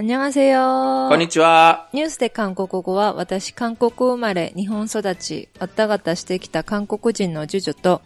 [0.00, 1.08] 안녕하세요。
[1.08, 1.88] こんにちは。
[1.92, 8.00] ニュースで韓国語は、私、韓国生まれ、日本育ち、わったがたしてきた韓国人のジュジュと、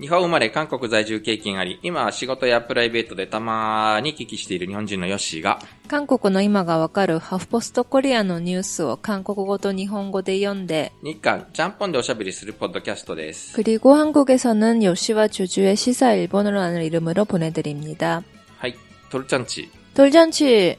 [0.00, 13.54] 日本生まれ、韓国在住経験あり、今は仕事やプライベートでたまに聞きしている日本人のヨッシーが、韓国の今がわかるハフポストコリアのニュースを韓国語と日本語で読んで、日韓、ちゃんぽんでおしゃべりするポッドキャストです。
[13.54, 18.24] 그리고 한국에서는 요시와 주주의 시사 일본어라는 이름으로 보내드립니다.
[18.58, 18.74] はい。
[19.08, 20.76] トルちゃんち、 돌잔치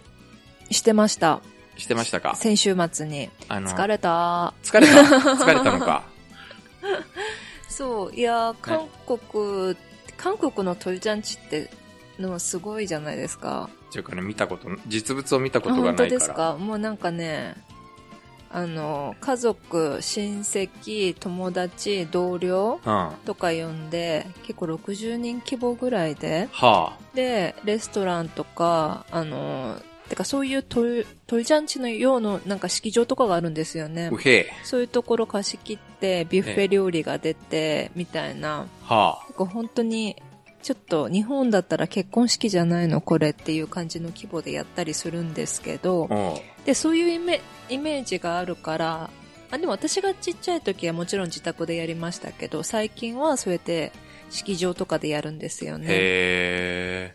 [0.71, 1.41] してました。
[1.77, 2.35] してましたか？
[2.37, 3.31] 先週末に。
[3.49, 4.55] あの、疲れた。
[4.63, 4.93] 疲れた？
[5.03, 6.05] 疲れたのか？
[7.69, 9.77] そう、いや、韓国、
[10.17, 11.71] 韓国のトルジャンチって
[12.21, 13.69] のすごいじゃないですか。
[13.91, 16.43] っていうかね、見たこと、実物を見たこあとが本当ですないか？
[16.45, 16.49] ら。
[16.53, 17.57] かもうなんかね、
[18.53, 22.93] あの、家族、親戚、友達、同僚うん。
[22.93, 26.97] はとか呼んで、結構60人規模ぐらいで、あ。
[27.15, 29.81] で、レストランとか、あの、
[30.15, 34.21] てかそういうトル、トルジャンチのようななんか式場とかがあるんですよねう。
[34.21, 34.53] へえ。
[34.63, 38.67] そういうところ貸し切って、ビュッフェ料理が出て、みたいな。
[38.83, 40.17] は結構本当に、
[40.63, 46.09] ちょっと日本だったら結婚式じゃないのこれっていう感じの規模でやったりするんですけど
[46.65, 49.11] で、そういうイメイメージがあるから、
[49.51, 53.93] あ、でも私がちっちゃい時はもちろん自宅でやりましたけど、最近はそうやって
[54.31, 57.15] 式場とかでやるんですよね。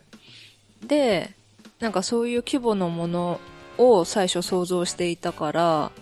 [0.86, 1.34] で、
[1.80, 3.40] なんかそういう規模のもの
[3.78, 5.92] を最初想像していたから、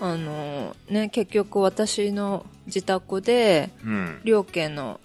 [0.00, 5.00] あのね、結局私の自宅で、うん、両家の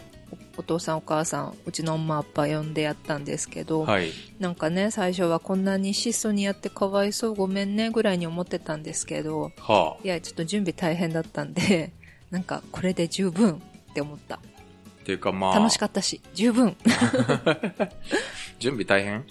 [0.56, 11.92] お父さんお母さん、うちのマッパ呼んでやったんですけど、はい、なんかね、最初はこんなに質素にやってかわいそうごめんねぐらいに思ってたんですけど、はあ、いや、ちょっと準備大変だったんで、
[12.30, 14.36] なんかこれで十分って思った。
[14.36, 14.40] っ
[15.06, 15.56] ていうかまあ。
[15.58, 16.78] 楽しかったし、十分。
[18.60, 19.26] 準備大変？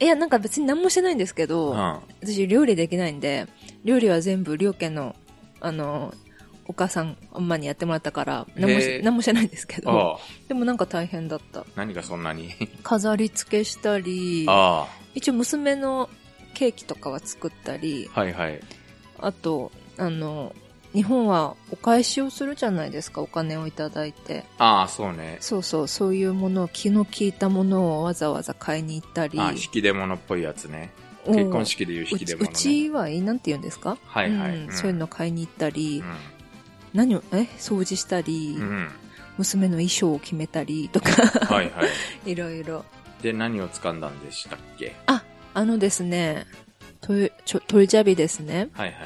[0.00, 2.02] いや、なんか別に何もしてないんですけうど、ん。
[2.22, 3.46] 私料理できないんで、
[3.84, 5.16] 料理は全部両家の、
[5.60, 6.14] あの、
[6.66, 10.18] お母さん、엄마にやってもらったから、何もし何もしてないんですけど、ああ。
[10.48, 11.64] でもなんか大変だった。
[11.76, 12.50] 何がそんなに？
[12.82, 16.10] 飾り付けしたり、あ一応娘の
[16.54, 18.20] ケーキとかは作ったり、あ。
[18.20, 18.60] はいはい。
[19.18, 20.54] あと、あの、
[20.94, 24.44] 日本はお返しをするじゃないですか、お金をいただいて。
[24.58, 25.36] ああ、そうね。
[25.40, 29.38] そうそう、そういうものを、気の利いたものをわざわざ買いに行ったり。
[29.38, 30.90] ああ、引き出物っぽいやつね。
[30.94, 32.50] うん結婚式でいう引き出物、ね。
[32.54, 33.98] うちはいいなんて言うんですか？
[34.06, 36.04] はいはいうんうんそういうの買いに行ったり、う
[36.96, 37.40] 何を、え？
[37.58, 38.60] 掃除したり、ん。
[38.60, 38.88] うん。
[39.36, 41.10] 娘の衣装を決めたりとか、
[41.54, 41.88] はいはい。
[42.32, 42.84] いろいろ。
[43.20, 44.96] で、何を掴んだんでしたっけ？
[45.06, 45.22] あ、
[45.52, 46.46] あのですね、
[47.02, 48.70] トル、ちょトルジャビですね。
[48.72, 48.96] はいはい。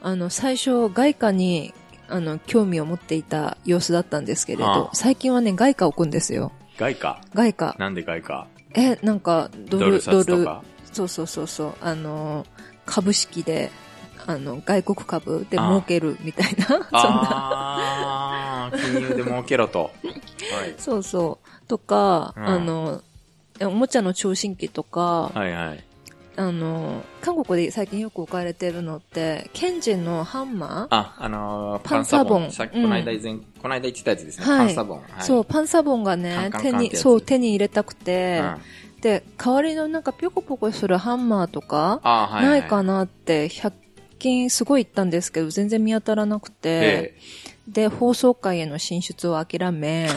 [0.00, 1.74] あの、最初、外貨に、
[2.08, 6.52] あの、興味を持っていた様子だったんですけれどああ、最近はね、外貨を置くんですよ。
[6.78, 7.20] 外貨？
[7.34, 7.76] 外貨。
[7.78, 8.46] なんで外貨？
[8.74, 10.46] え、なんか、ドル、ドル
[10.92, 12.46] そうそうそうそう、あの、
[12.86, 13.70] 株式で、
[14.26, 16.88] あの、外国株で儲けるみたいな、 そんな。
[16.92, 19.80] ああ、金融で儲けろと。
[19.82, 20.74] はい。
[20.78, 21.66] そうそう。
[21.68, 23.02] とか、うんあの、
[23.60, 25.84] えおもちゃの聴診器とか、はいはい。
[26.38, 30.86] あの、韓国で最近よく置かれてるのって、ケンジのハンマー？
[30.90, 34.46] あ、あのーパンサボンさっきこの間以前、この間言ってたやつですね。
[34.46, 34.98] はいパンサボン。
[34.98, 38.40] はい、そう、パンサボンがねカン、カン手に、カンってやつそう、手に入れたくて、
[38.96, 39.00] うん。
[39.00, 42.50] で、代わりのなんかピョコピョコするハンマーとか、あはい、は。
[42.50, 43.72] ないいかなって、100
[44.18, 47.14] 均すごい行ったんですけど、全然見当たらなくて、え
[47.68, 50.14] で、放送会への進出を諦め、え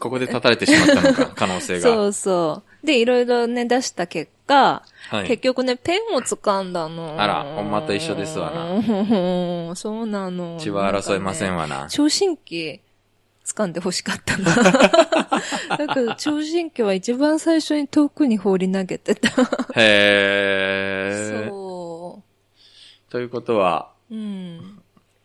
[0.00, 1.80] ここで立たれてしまったのか、可能性が。
[1.80, 2.86] そうそう。
[2.86, 5.28] で、いろいろね、出した結果、はい。
[5.28, 7.14] 結局ね、ペンを掴んだの。
[7.18, 9.74] あらほんまと一緒ですわなな。
[9.76, 10.58] そうなの。
[10.58, 11.62] 血は争えませんわ。
[11.62, 11.88] わな。
[11.88, 12.80] 聴診器、
[13.44, 14.54] 掴んで欲しかったな。
[15.76, 19.28] だけど、聴診器は一番最初に遠くに放り投げてた。
[19.74, 21.46] へえ。
[21.48, 22.22] そ
[23.08, 24.14] ということは、う。
[24.14, 24.75] うん。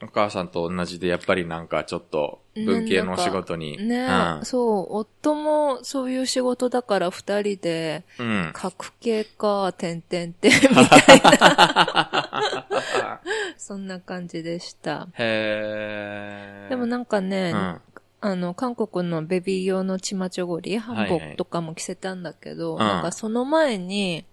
[0.03, 3.77] お母さんと同じで、やっぱりなんかちょっと、文系のお仕事に。
[3.77, 4.07] ね、
[4.43, 8.27] そう、夫もそういう仕事だから二人で、うん。
[8.27, 8.51] うん。
[8.53, 13.21] 格系か、てんてんてん、みたいな。
[13.57, 15.07] そんな感じでした。
[15.13, 16.69] へえ。
[16.69, 17.81] でもなんかね、うん。
[18.21, 24.25] あの、韓国のベビー用のチマチョゴリ、ハンボはいはいとかも着せたんだけど、んなんかその前に、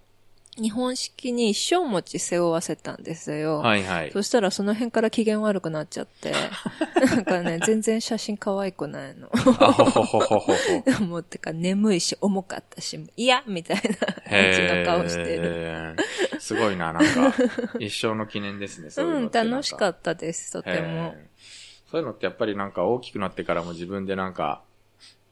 [0.61, 3.59] 日本式に一生餅背負わせたんですよ。
[3.59, 4.11] はいはい。
[4.13, 6.33] そしたらその辺から機嫌悪くなっちゃって、
[7.07, 9.29] なんかね、全然写真可愛くないの。
[9.33, 9.39] あ
[9.73, 10.53] ほほほほ。
[11.07, 13.83] もうてか眠いし重かったし、いやみたいな
[14.31, 15.97] 感じの顔してる。
[16.39, 17.35] すごいな、なんか、
[17.79, 21.15] 一生の記念ですね、そういううん、楽しかったです、とても。
[21.91, 24.63] そういうのってやっぱりなんか大きくなってからも自分でなんか、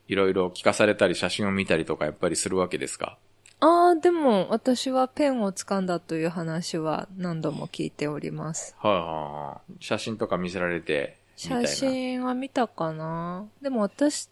[0.09, 3.19] いろいろ聞かされたり写真を見たりとかやっぱりするわけですか？
[3.59, 8.77] ああ、でも私はペンを掴んだという話は何度も聞いております。
[8.79, 9.85] はいはいはい。
[9.85, 11.67] 写真とか見せられて、写な。
[11.67, 13.47] 真は見たかな？
[13.63, 14.29] でも私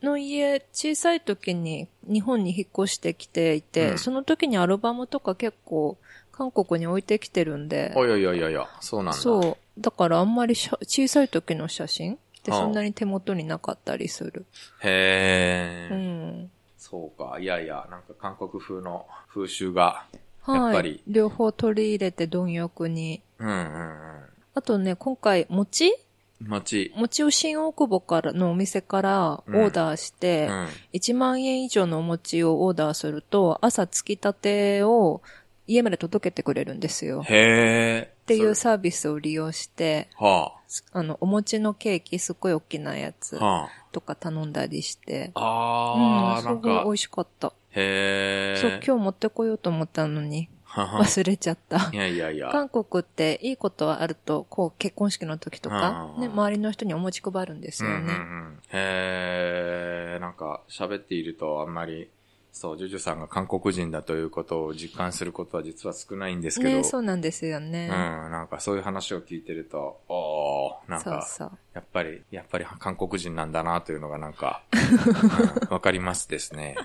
[0.00, 5.98] の家、小さい時に日本に引っ越してきていて、うんその時にアルバムとか結構
[6.30, 9.20] 韓国に置いてきてるんで、おいおいおいおいそうなんだ。
[9.20, 9.80] そう。
[9.80, 14.46] だからあんまり小さい時の写真ってああそんなに手元になかったりする。
[14.80, 15.94] へー。
[15.94, 16.50] うん。
[16.82, 17.38] そうか。
[17.38, 20.04] いやいや、なんか韓国風の風習が。
[20.48, 21.00] やっはいぱり。
[21.06, 23.22] 両方取り入れて貪欲に。
[23.38, 24.22] うんうん
[24.54, 25.92] あとね、今回、餅？
[26.40, 26.48] うん。
[26.48, 26.92] 餅。
[26.96, 30.68] 餅を新大久保からのお店からオーダーして、うん。
[30.92, 35.22] 1万円以上のお餅をオーダーすると、朝つきたてを
[35.66, 37.20] 家まで届けてくれるんですよ。
[37.20, 38.26] っへー。
[38.26, 40.52] ていうそサービスを利用して、れは
[40.92, 43.44] あの、お餅のケーキすっごい大きなやつあ。
[43.44, 46.38] はとか頼んだりして、あ。
[46.38, 47.52] あー、うん、すごい美、味しかった。
[47.70, 48.60] へー。
[48.60, 51.96] そう、今日持ってこようと思ったのに、はは忘れちゃったい。
[51.96, 52.48] やいやいや。
[52.50, 57.96] 韓国っていいことはあると、こう結婚式の時とか、うんね、周りの人にお餅配るんですよね。
[57.96, 60.20] うんうんうん、へー。
[60.20, 62.10] なんか、喋っているとあんまり、
[62.52, 66.76] そう、ジュジュさんが韓国人だということを実感することは実は少ないんですけど。
[66.78, 67.86] ね、そうなんですよね。
[67.86, 71.58] うん、なんかそういう話を聞いてると、おー、なんか、そうそう。
[71.72, 76.76] やっぱり、やっぱり韓国人なんだなというのがなんか、 うんわ、かりますですね。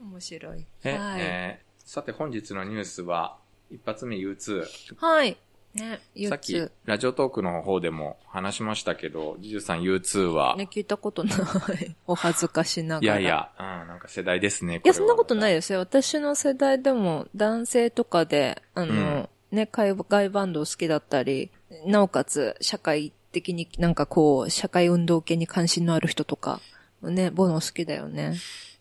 [0.00, 0.66] 面白い。
[0.84, 1.20] え、はい。
[1.20, 3.38] えーさて本日のニュースは、
[3.70, 4.96] 一発目 U2。
[4.96, 5.36] はい。
[5.76, 11.96] ね、さっき U2。、ラジオトークの方でも話しましたけど、ジュジュさん U2 は、ね、聞いたことない。
[12.06, 13.20] お恥ずかしながら。
[13.20, 13.30] いやい。
[13.30, 14.80] や、うん、なんか世代ですね。。
[14.84, 15.80] いや、そんなことないいですよ。
[15.80, 21.50] 私の世代でも男性とかで、あの、ね、海外バンド好きだったり、
[21.86, 26.60] なおかつ社会的になんかこう、社会運動系に関心のある人とか、
[27.02, 28.34] ね、ボノ好きだよね。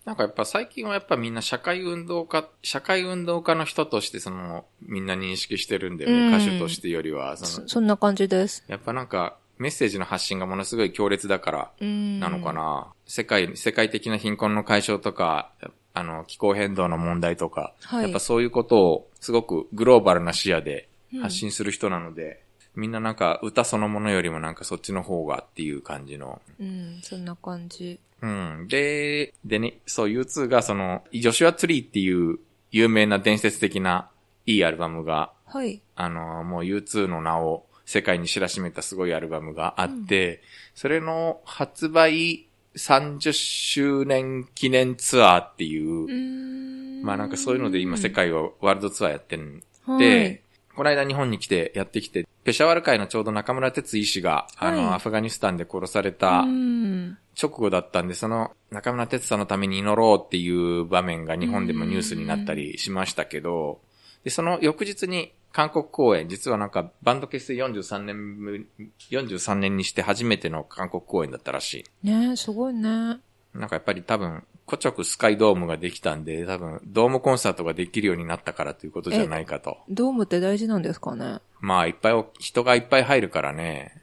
[0.06, 6.28] なんかやっぱ最近はやっぱみんな社会運動家、社会運動家の人としてその、みんな認識してるんだよね。
[6.28, 8.64] うん歌手としてよりは、その、そそんな感じです。
[8.68, 12.20] やっぱなんか、メッセージの発信がものすごい強烈だから、うん。
[12.20, 15.52] なのかな、世界、世界的な貧困の解消とか、
[15.96, 20.88] あの、気候変動の問題とか、はいやっぱそういうことをすごくグローバルな視野で
[21.22, 22.44] 発信する人なので、
[22.76, 26.42] みんななんか歌そのものよりもなんかそっちの方がっていう感じの。
[26.60, 28.00] うん、そんな感じ。
[28.26, 28.68] うん。
[28.68, 32.40] で、でね、そう、U2 がその、ジョシュア・ツリーっていう
[32.72, 34.10] 有名な伝説的な
[34.46, 35.82] いいアルバムが、はい。
[35.96, 40.42] あの、もう U2 の名を世界に知らしめたすごいアルバムがあって、
[40.74, 50.42] それの発売30周年記念ツアーっていう、んまあなんかそういうので今世界をワールドツアーやってんはいで、
[50.76, 57.18] この間日本に来てやってきて、ペシャワル会のちょうど中村哲医師が、あの、はいアフガニスタンで殺されたうん。
[57.42, 63.80] 直後だったんで、その中村哲さんのために祈ろうっていう場面が日本でもニュースになったりしましたけど、
[64.24, 68.68] で、その翌日に韓国公演、実はなんかバンド結成43年ぶ、
[69.10, 72.90] 43年にして初めての韓国公演だったらしねすごいね。
[72.90, 73.58] い。
[73.58, 79.78] なんかやっぱり多分、コチョクスカイドームができたんで、多分、ドームコンサートができるようになったからということじゃないかと。
[79.88, 81.40] ドームって大事なんですかね？
[81.62, 84.02] まあ、いっぱいお、人がいっぱい入るからね。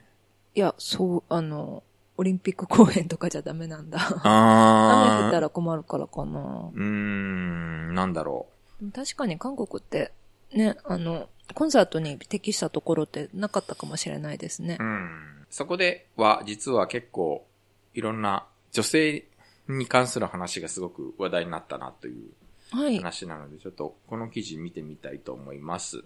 [0.54, 1.82] いや、そう、あの、
[2.16, 3.98] オリンピック公演とかじゃダメなんだ。
[4.00, 5.28] 雨降あー。
[5.28, 6.70] ったら困るからかな。
[6.72, 8.46] うーん、なんだろ
[8.82, 8.90] う。
[8.92, 10.12] 確かに韓国って、
[10.52, 14.84] ね、あの、コンサートに適したところってなかったかもしれないですねう。
[14.84, 15.46] ん。
[15.50, 17.46] そこでは、実は結構、
[17.94, 19.26] いろんな女性
[19.68, 22.30] に関する話がすごく話題になったなという
[22.70, 22.96] はい。
[22.98, 26.04] 話なので、ちょっとこの記事見てみたいと思います。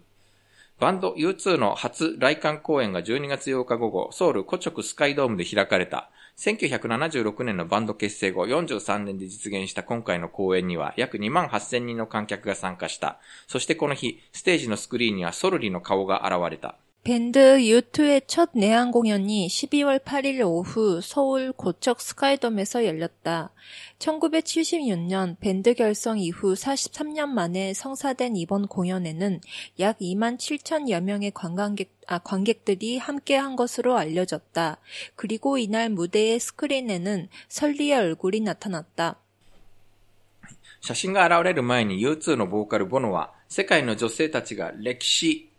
[0.79, 6.11] バンド U2 の初来館公演が12月8日午後、ソウル古直スカイドームで開かれた。
[6.37, 13.19] 1976年のバンド結成後43年で実現した今回の公演には約2万8000人の観客が参加した。
[13.47, 16.77] そしてこの日、ステージのスクリーンにはソルリの顔が現れた。
[17.06, 23.50] 밴드 U2의 첫 내한 공연이 12월 8일 오후 서울 고척 스카이돔에서 열렸다.
[23.98, 29.42] 1976년 밴드 결성 이후 43년 만에 성사된 이번 공연에는
[29.80, 34.78] 약 2만 7천여 명의 관광객, 아, 관객들이 함께한 것으로 알려졌다.
[35.16, 39.18] 그리고 이날 무대의 스크린에는 설리의 얼굴이 나타났다.
[40.82, 45.50] 写真が現れる前に U2 のボーカルボノは、世界の女性たちが歴史、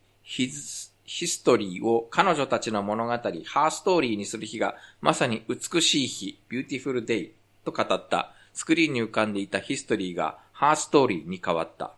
[1.06, 7.32] ヒズヒストリーを彼女たちの物語、ハーストーリーにする日が、まさに美しい日、ビューティフルデイ
[7.64, 8.32] と語った。
[8.54, 11.94] スクリーンに浮かんでいたヒストリーがハーストーリーに変わった。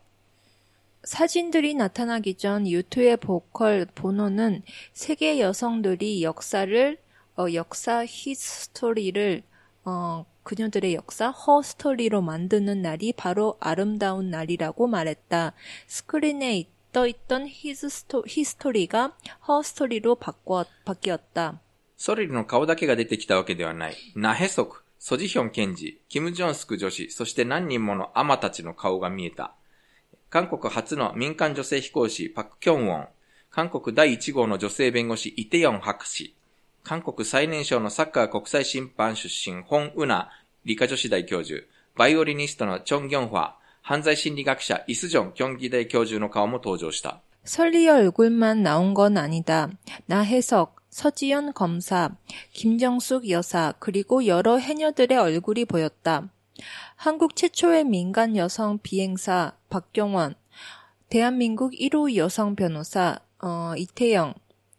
[1.04, 4.62] 사진들이 나타나기 전 유투의 보컬 보노는
[4.94, 6.98] 세계 여성들이 역사를
[7.36, 9.42] 어, 역사 히스토리를
[9.84, 15.52] 어, 그녀들의 역사 허스토리로 만드는 날이 바로 아름다운 날이라고 말했다.
[15.88, 19.16] 스크린에 떠있던 히스토, 히스토리가
[19.48, 21.60] 허스토리로 바꿔, 바뀌었다.
[21.96, 23.96] ソリルの顔だけが出てきたわけではない。
[24.14, 29.54] ナヘソク、ソジヒョン検事、キム・ジョンスク女子、そして何人ものアマたちの顔が見えた。
[30.30, 33.08] 韓国初の民間女性飛行士パク・キョンウォン、
[33.50, 36.34] 韓国第1号の女性弁護士イテヨン博士、
[36.82, 40.30] 韓国最年少のサッカー国際審判出身ホン・ウナ
[40.64, 41.64] 理科女子大教授、
[41.96, 43.52] バイオリニストのチョン・ギョンファ、
[43.88, 47.20] 犯罪心理学者イスジョン・キョンギ大教授の顔も登場した。
[47.44, 49.68] 설리의 얼굴만 나온 건 아니다.
[50.06, 52.16] 나혜석, 서지연 검사,
[52.52, 56.30] 김정숙 여사, 그리고 여러 해녀들의 얼굴이 보였다.
[56.96, 60.36] 한국 최초의 민간 여성 비행사 박경원,
[61.10, 64.34] 대한민국 1호 여성 변호사 어, 이태영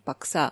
[0.06, 0.52] 박사,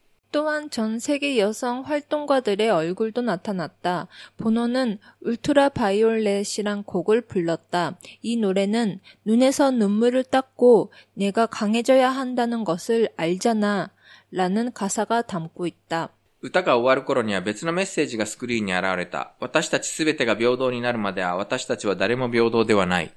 [0.32, 4.06] 또한 전 세계 여성 활동가들의 얼굴도 나타났다.
[4.36, 7.98] 보노는 울트라 바이올렛이란 곡을 불렀다.
[8.20, 13.90] 이 노래는 눈에서 눈물을 닦고 내가 강해져야 한다는 것을 알잖아.
[14.30, 16.10] 라는 가사가 담고 있다.
[16.42, 19.32] 歌が終わる頃には別のメッセージがスクリーンに現れた。
[19.40, 23.14] 私たちすべてが平等になるまでは私たちは誰も平等ではない。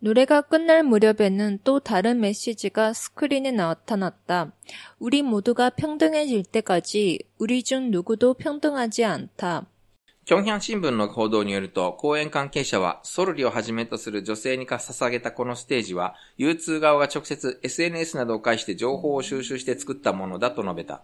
[0.00, 4.52] 노래가 끝날 무렵에는 또 다른 메시지가 스크린에 나타났다.
[4.98, 9.66] 우리 모두가 평등해질 때까지 우리 중 누구도 평등하지 않다.
[10.26, 21.02] キョンヒャン新聞の報道によると、公演関係者は、ソルリをはじめとする女性に捧げたこのステージは、U2 側が直接 SNS などを介して情報を収集して作ったものだと述べた。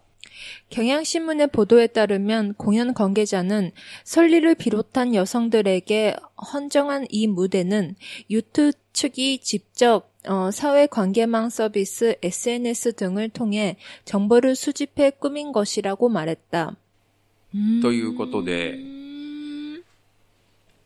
[0.69, 3.71] 경향신문의 보도에 따르면 공연 관계자는
[4.03, 6.15] 설리를 비롯한 여성들에게
[6.53, 7.95] 헌정한 이 무대는
[8.29, 16.75] 유튜 측이 직접 어, 사회관계망 서비스 SNS 등을 통해 정보를 수집해 꾸민 것이라고 말했다.
[17.81, 18.77] ということで、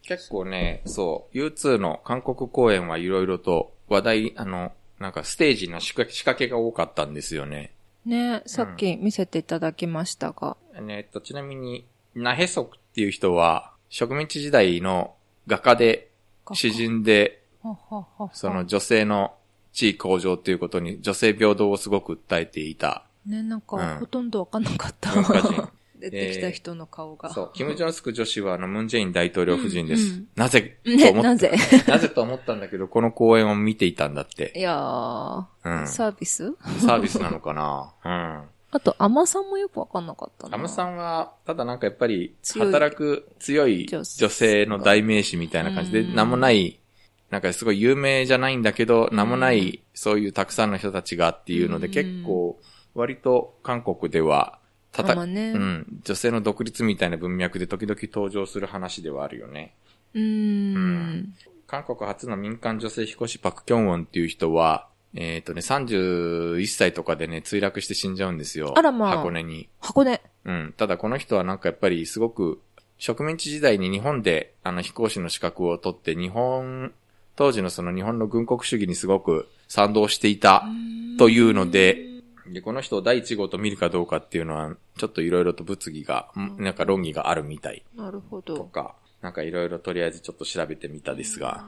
[0.01, 7.71] 結構ね、そう、U2 の韓国公演はいろいろと話題、あの、なんかステージの仕掛け仕掛けが多かったんですよね。
[8.06, 10.56] 네, さっき見せていただきましたが。
[10.80, 15.14] ねえっと、ちなみに、ナヘソクっていう人は、植民地時代の
[15.46, 16.10] 画家で、
[16.54, 17.42] 詩人で、
[18.32, 19.34] その女性の
[19.72, 23.04] 地位向上っていうことに、女性平等をすごく訴えていた。
[23.26, 25.12] ね、なんか、うんほとんどわかんなかった。
[25.12, 25.68] 文化人
[26.00, 27.32] 出てきた人の顔が。
[27.32, 30.02] そう、キム・ジョンスク女子はあの、ムン・ジェイン大統領夫人です。
[30.02, 31.52] うんうんなぜとね、思っなぜ？
[31.86, 34.52] なぜと思ったんだけど、この公演を見ていたんだって。
[34.56, 35.86] いやー、うん。
[35.86, 36.54] サービス？
[36.80, 38.48] サービスなのかなうん。
[38.72, 40.54] あと、アマさんもよくわかんなかったな。
[40.54, 46.78] アムさんは、ただなんかやっぱり、働く強い女女性の代名詞みたいな感じで、うん名もない、
[47.30, 52.60] なんかすごい有名じゃないんだけど、名もない、そういうたくさんの人たちがっていうので、うん結構、
[52.94, 54.59] 割と韓国では、
[54.92, 59.74] たた、あまあねうん、女性の独立みたいな文脈で時々登場する話ではあるよね。
[60.14, 61.34] うーん。
[61.66, 68.74] 韓国初の民間女性飛行士パク・キョンウォンっていう人は、えっ、とね、31歳とかでね、墜落して死んじゃうんですよ。
[68.76, 69.68] あらまあ箱根に。
[69.80, 70.20] 箱根。
[70.44, 70.74] うん。
[70.76, 72.60] ただこの人はなんかやっぱりすごく、
[72.98, 76.92] 植民地時代に日本であの飛行士の資格を取って、日本、
[77.34, 80.64] 当時のその日本の軍国主義にすごく賛同していた
[81.18, 82.04] というので、
[82.46, 88.56] で、この人を第一号と見るかどうかっていうのは、ちょっといろいろと物議が、んなんか論議があるみたいなるほど。
[88.56, 91.64] とか、なんかいろいろとりあえずちょっと調べてみたですが、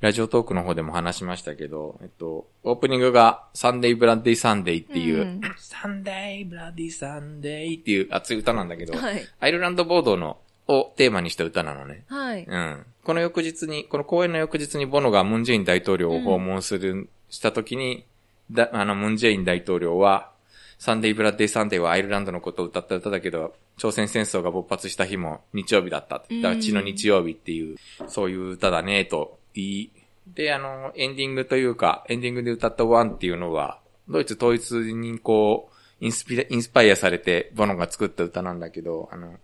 [0.00, 9.26] ラジオトークの方でも話しましたけど、えっと、オープニングが Sunday Bloody Sunday っていう、うんサンデー Bloody Sunday っていう熱い歌なんだけど、はい。
[9.40, 12.04] アイルランド暴動の、をテーマにした歌なのね。
[12.08, 12.44] はい。
[12.44, 12.86] うん。
[13.04, 18.04] この翌日に、この公演の翌日にボノがムンジェイン大統領を訪問する、した時に、
[18.50, 20.30] だ、あの、ムンジェイン大統領は、
[20.78, 26.18] Sunday Bloody Sunday はアイルランドのことを歌った歌だけど、朝鮮戦争が勃発した日も日曜日だった。
[26.18, 27.76] だから血の日曜日っていう、
[28.08, 29.90] そういう歌だね、と言い、
[30.34, 39.36] で、あの、エンディングというか、エンディングで歌った One っていうのは、ドイツ統一にこう、インスピレ、インスパイアされて、ボノが作った歌なんだけど、あの、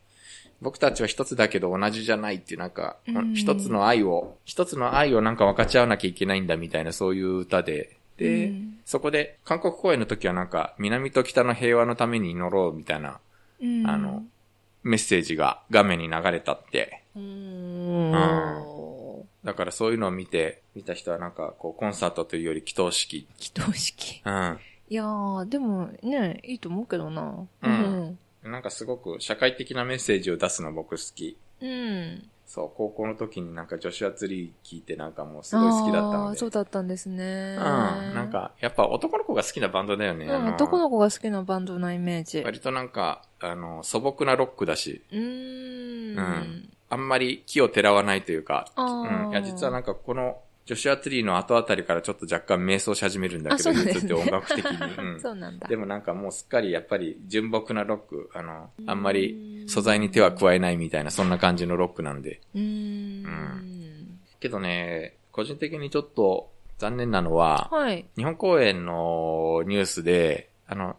[0.60, 13.20] 僕たちは一つだけど同じじゃないっていうなんか、うん一つの愛を、一つの愛をなんか分かち合わなきゃいけないんだみたいなそういう歌で、で、うんそこで韓国公演の時はなんか、南と北の平和のために祈ろうみたいな、
[13.60, 14.24] うんあの、
[14.82, 17.22] メッセージが画面に流れたって、うー
[18.10, 18.12] ん。
[19.44, 23.26] だからそういうのを見て、見た人はなんか、こう、コンサートというより祈祷式。
[23.38, 24.20] 祈祷式。
[24.24, 24.58] うん。
[24.88, 27.46] いやー、でもね、いいと思うけどな。
[27.62, 31.36] うんなんかすごく社会的なメッセージを出すの僕好き。
[31.60, 32.28] うん。
[32.60, 32.64] うん。
[32.64, 36.36] そう、高校の時になんかジョシュアツリー聞いてなんかもうすごい好きだったあので。
[36.36, 37.56] ーそうだったんですね。
[37.58, 38.14] うん。
[38.14, 40.26] なん、か、やっぱ男の子が好きなバンドだよね。
[40.26, 42.40] うん、あの男の子が好きなバンドなイメージ。
[42.40, 46.18] う割となんか、あの、素朴なロックだし、ーん。
[46.18, 49.30] うんあんまり木をてらわないというか、あうーん。
[49.30, 53.84] いや、実はなんかこの、ジョシュアツリーの後あたりからちょっと若干瞑想し始めるんだあ、けど、ね。
[53.92, 54.94] 言って音楽的に。
[54.96, 55.66] うんそうなんだ。
[55.66, 62.40] でもなんかもうすっかりやっぱり純朴なロック、あの、あんまうりん素材に手は加えないみたいな、そんな感じのロックなんで。
[62.54, 62.60] うー
[63.26, 64.18] ん。
[64.40, 68.06] けどね、個人的にちょっと残念なのは、はい。
[68.16, 70.96] 日本公演のニュースで、あの、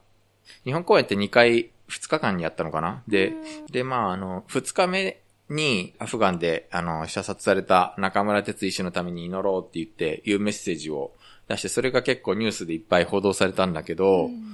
[0.65, 3.03] 日本公演って2回、2日間にやったのかな？
[3.07, 3.31] で、う
[3.63, 5.19] んで、まあ、あの、2日目
[5.49, 11.11] にアフガンで、あの、射殺された中村哲医師のために祈ろうって言って、いうメッセージを
[11.47, 14.53] 出して、それが結構ニュースでいっぱい報道されたんだけど、うん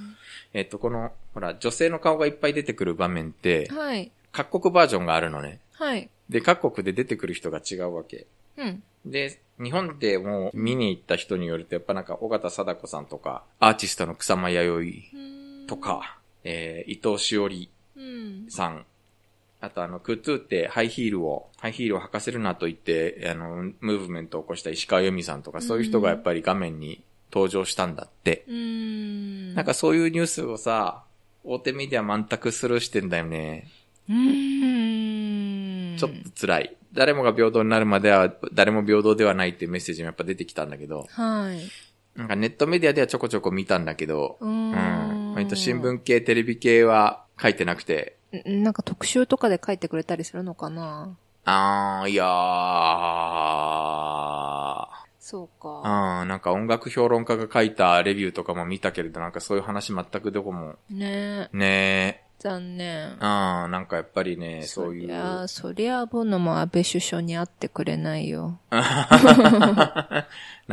[0.52, 4.10] えっと、この、ほら、女性の顔がいっぱい出てくる場面って、はい。
[4.32, 5.60] 各国バージョンがあるのね。
[5.74, 6.08] はい。
[6.28, 8.26] で、各国で出てくる人が違うわけ。
[8.56, 8.82] うん。
[9.06, 18.46] で、日本でも見に行った人によると、やっぱなんか、尾形貞子さんとか、アーティストの草間弥生とか、えー、伊藤しおりうん。
[18.48, 18.86] さん。
[19.60, 27.02] あとあの、クッツーってハイヒールを、ハイヒールを履かせるなと言って、あの、ムーブメントを起こした石川由美さんとか、そういう人がやっぱり画面に
[27.32, 28.44] 登場したんだって。
[28.48, 29.54] うーん。
[29.54, 31.04] なんかそういうニュースをさ、
[31.44, 33.68] 大手メディア全くスルーしてんだよね。
[34.08, 35.96] うーん。
[35.98, 36.76] ちょっと辛い。
[36.92, 41.60] 誰もが平等になるまでは、誰も平等ではないっていうメッセージもやっぱ出てきたんだけど、はい。
[42.18, 45.34] なんかネットメディアではちょこちょこ見たんだけど、うんん。
[45.34, 51.16] 割と新聞系、テレビ系は書いてなくて、んなんか特集とかで書いてくれたりするのかな？
[51.44, 52.28] あー、いやー、
[55.18, 56.20] そうか。
[56.22, 61.56] うん、なんか音楽評論家が書いたレビューとかも見たけれど、なんかそういう話全くどこも、ねえ。
[61.56, 63.18] ね残念え、うん、。
[63.20, 65.08] なんかやっぱりね、そういう。
[65.08, 68.58] りゃ、そりゃ、ボノも安倍首相に会ってくれないよ。
[68.70, 69.08] な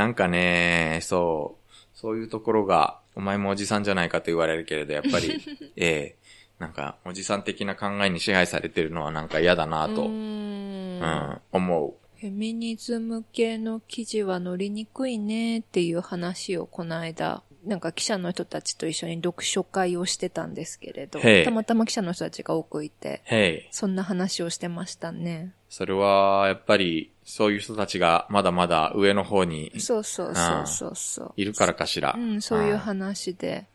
[0.07, 5.41] んかね、そう、そういうところが、お前もおじさんじゃないかと言われるけれど、やっぱり、
[5.75, 6.17] ええ
[6.59, 11.41] なんか、おじさん的な考えに支配されてるのはなんか嫌だなと、うん、ん。
[11.51, 11.93] 思う。
[12.19, 23.67] フェミニズム系の記事は乗りにくいねっていう話をこの間、なんか記者の人たちと一緒に読書会をしてたんですけれど、たまたま記者の人たちが多くいて。
[23.71, 25.53] そんな話をしてましたね。
[25.69, 31.33] それは、やっぱり、そういう人たちがまだまだ上の方にそうそうそうそうそう。
[31.35, 32.15] いるからかしら。
[32.17, 33.67] うん、そういう話で。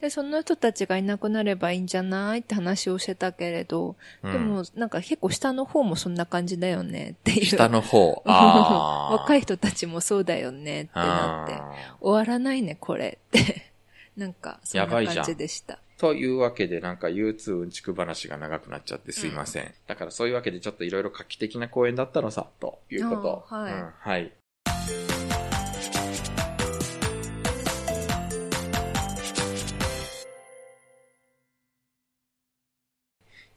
[0.00, 7.44] で、その人たちがいなくなればいいんじゃないって話をしてたけれど、うんでもなんか結構下の方もそんな感じだよねっていう。
[7.44, 8.22] 下の方？
[8.24, 11.54] 若い人たちもそうだよねってなって。
[11.54, 13.70] あ終わらないね、これって。
[14.16, 15.74] なんか、そんな感じでした。
[15.74, 19.74] ーというわけで、なんか U2 うんちく話が長くなっちゃってすいません。
[19.86, 23.54] だからそういうわけでちょっといろいろ画期的な公演だったのさ、ということ。
[23.54, 24.32] はいうんはい。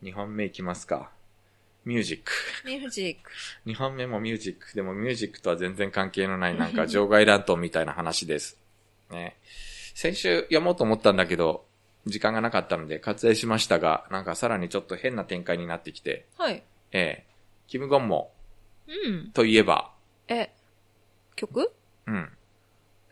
[0.03, 1.09] 2本目いきますか。
[1.85, 2.31] ミュージック。
[2.65, 3.31] ミュージック。
[3.65, 4.75] 2本目もミュージック。
[4.75, 8.57] でもミュージックとは全然関係のないなんか場外乱闘みたいな話です。
[9.09, 9.37] ね。
[9.95, 11.65] 先週読もうと思ったんだけど、
[12.05, 16.63] 時間がなかったので割愛しましたが、なんかさらにちょっと変な展開になってきて、はい。
[16.91, 17.25] ええ
[17.67, 18.31] キムゴンモ
[18.87, 19.31] うん。
[19.31, 19.91] といえば、
[20.27, 20.49] え、
[21.35, 21.71] 曲？
[22.07, 22.29] うん。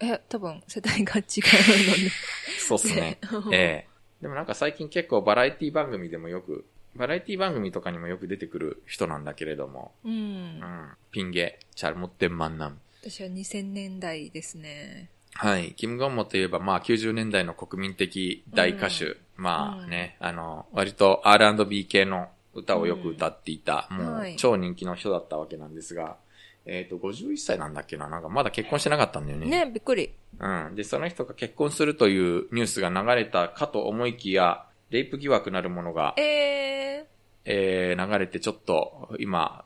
[0.02, 2.12] え、多分世代が違うので。
[2.60, 3.18] そうっすね。
[3.52, 10.16] ええでもなんか最近結構バラエティ番組でもよく、バラエティ番組とかにもよく出てくる人なんだけれども、うんう。
[10.16, 10.90] ん。
[11.12, 12.78] ピンゲ、チャルモッテンマンナム。
[13.02, 15.10] 私は2000年代ですね。
[15.34, 15.74] はい。
[15.74, 19.18] キム・ゴンモといえば、まあ、90年代の国民的大歌手。
[19.38, 26.18] まあね、あの、割と R&B 系の歌をよく歌っていた、もううんはい超人気の人だったわけなんですが、
[26.66, 28.08] えっ、と、51歳なんだっけな？
[28.08, 29.48] なんかまだ結婚してなかったんだよね。
[29.48, 30.12] ね、びっくり。
[30.40, 30.76] うん。
[30.76, 37.06] で、その人が結婚するというニュースが流れたかと思いきや、レイプ疑惑なるものが、え
[37.46, 39.66] えー、流れてちょっと、今、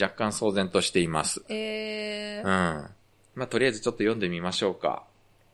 [0.00, 1.40] 若干騒然としています。
[1.40, 2.50] ー、えうん。
[2.50, 2.88] ー、
[3.34, 5.04] まあ、とりあえずちょっと読んでみましょうか。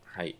[0.05, 0.37] はい。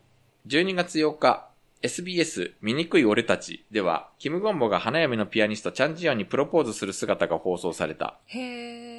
[0.47, 1.49] 12月8日、
[1.81, 8.17] SBS 醜い俺たちでは、キム・ゴンボが花嫁のピアニストチャンジヨンにプロポーズする姿が放送された。
[8.27, 8.90] 해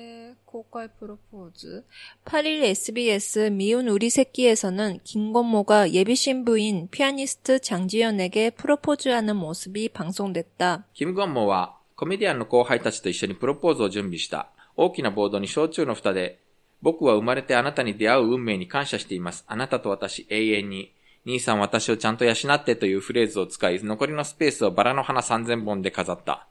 [0.51, 1.83] 公開 프로포즈
[2.25, 10.85] 8일 SBS 미운 우리 새끼에서는 김건모가 예비 신부인 피아니스트 장지연에게 프로포즈하는 모습이 방송됐다.
[10.93, 14.49] キム・ゴンボは、コメディアンの後輩たちと一緒にプロポーズを準備した。
[14.75, 16.39] 大きなボードに焼酎の蓋で、
[16.81, 19.43] 僕は生まれてあなたに出会う運命に感謝しています。
[19.47, 20.93] あなたと私永遠に。
[21.25, 26.47] 兄さん私をちゃんと養ってというフレーズを使い、残りのスペースをバラの花3000本で飾った。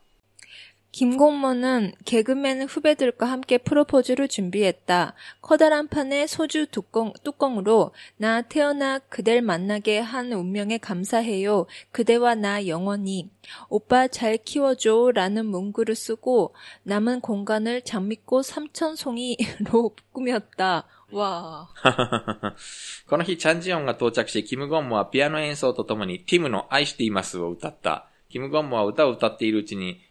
[0.97, 5.13] 김공모는 개그맨 후배들과 함께 프로포즈를 준비했다.
[5.43, 11.67] 커다란 판에 소주 뚜껑, 뚜껑으로 나 태어나 그댈 만나게 한 운명에 감사해요.
[11.93, 13.29] 그대와 나 영원히.
[13.69, 15.13] 오빠 잘 키워줘.
[15.13, 20.87] 라는 문구를 쓰고 남은 공간을 장미꽃 삼천송이로 꾸몄다.
[21.13, 21.69] 와.
[23.07, 28.09] この日、チャンジヨンが到着し、キム・ゴンモはピアノ演奏とともに、ティムの愛していますを歌った。
[28.29, 30.01] キム・ゴンモは歌を歌っているうちに、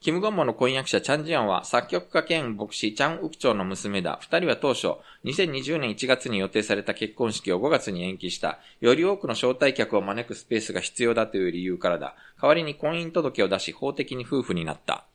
[0.00, 4.18] キム・ゴンモの婚約者チャンジヨンは作曲家兼牧師チャン・ウクチョウの娘だ。
[4.20, 4.88] 二人は当初、
[5.24, 8.60] 2020年1月に予定された結婚式を5月に延期した。
[8.80, 12.14] より多くの招待客を招くスペースが必要だという理由からだ。
[12.40, 15.06] 代わりに婚姻届を出し、法的に夫婦になった。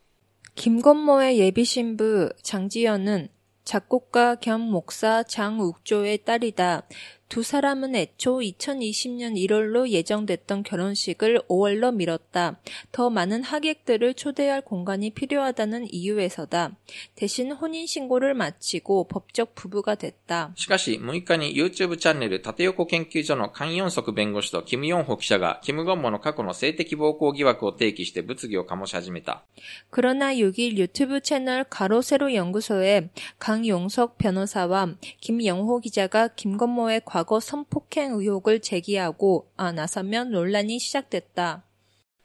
[0.55, 3.29] 김건모의 예비 신부 장지연은
[3.63, 6.83] 작곡가 겸 목사 장욱조의 딸이다.
[7.31, 12.59] 두 사람은 애초 2020년 1월로 예정됐던 결혼식을 5월로 미뤘다.
[12.91, 16.75] 더 많은 하객들을 초대할 공간이 필요하다는 이유에서다.
[17.15, 20.51] 대신 혼인신고를 마치고 법적 부부가 됐다.
[20.57, 29.45] しかし、6日に YouTube チャンネル縦横研究所のカン・ヨンソク弁護士とキム・ヨンホ記者が、キム・ゴンモの過去の性的暴行疑惑を提起して物議を醸し始めた。
[29.89, 38.59] 그러나 6일 유튜브 채널 가로세로 연구소에 강용석 변호사와 김영호 기자가 김건모의 과 거 성폭행 의혹을
[38.59, 41.63] 제기하고 아, 나서면 논란이 시작됐다.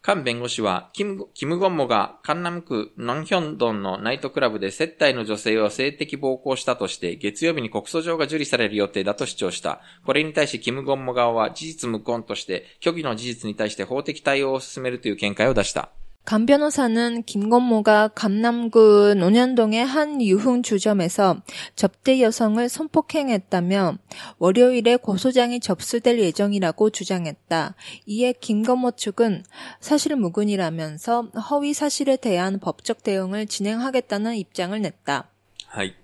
[0.07, 9.81] カン弁護士は、キム、キムゴンモが、カンナム区ノンヒョンドンのナイトクラブで接待の女性を性的暴行したとして、月曜日に告訴状が受理される予定だと主張した。
[10.05, 15.90] これに対し、キムゴンモ側は事実無根として、虚偽の事実に対して法的対応を進めるという見解を出した。
[16.25, 21.37] 강 변호사는 김건모가 감남구 논현동의 한 유흥주점에서
[21.77, 23.96] 접대 여성을 성폭행했다며
[24.38, 27.77] 월요일에 고소장이 접수될 예정이라고 주장했다.
[28.07, 29.44] 이에 김건모 측은
[29.79, 35.31] 사실 무근이라면서 허위 사실에 대한 법적 대응을 진행하겠다는 입장을 냈다.
[35.68, 35.94] はい。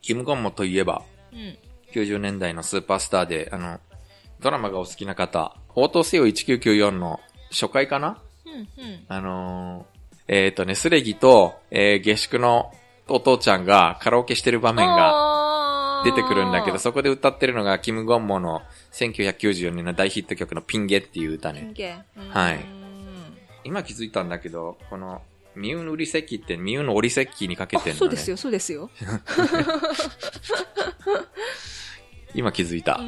[0.00, 1.02] キムゴンモといえば、
[1.32, 1.56] 음.
[1.92, 3.80] 90年代のスーパースターで、あの、
[4.40, 7.18] ドラマがお好きな方、応答せよ1994の
[7.50, 8.20] 初回かな
[8.77, 12.71] うんうん、あのー、えっ、ー、とね、スレギと、えー、下宿の
[13.07, 18.61] お父ちゃんがカラオケしてる場面が出てくるんだけど、そこで歌ってるのがキム・ゴンモの
[18.93, 21.61] 1994年の大ヒット曲のピンゲっていう歌ね。
[21.61, 21.97] ピンゲ。
[22.29, 22.59] はい。
[23.63, 25.21] 今気づいたんだけど、この、
[25.55, 28.89] ミウのりリセってミウのオり席にかけてるの、ね、そうですよ、そうですよ。
[32.35, 32.99] 今気づいた。
[32.99, 33.01] あ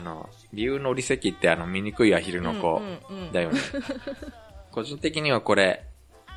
[0.00, 2.80] の、ミウの折り席ってあの、醜いアヒルの子
[3.32, 3.60] だよね。
[3.72, 4.41] うんうんうん
[4.72, 5.84] 個人的にはこれ、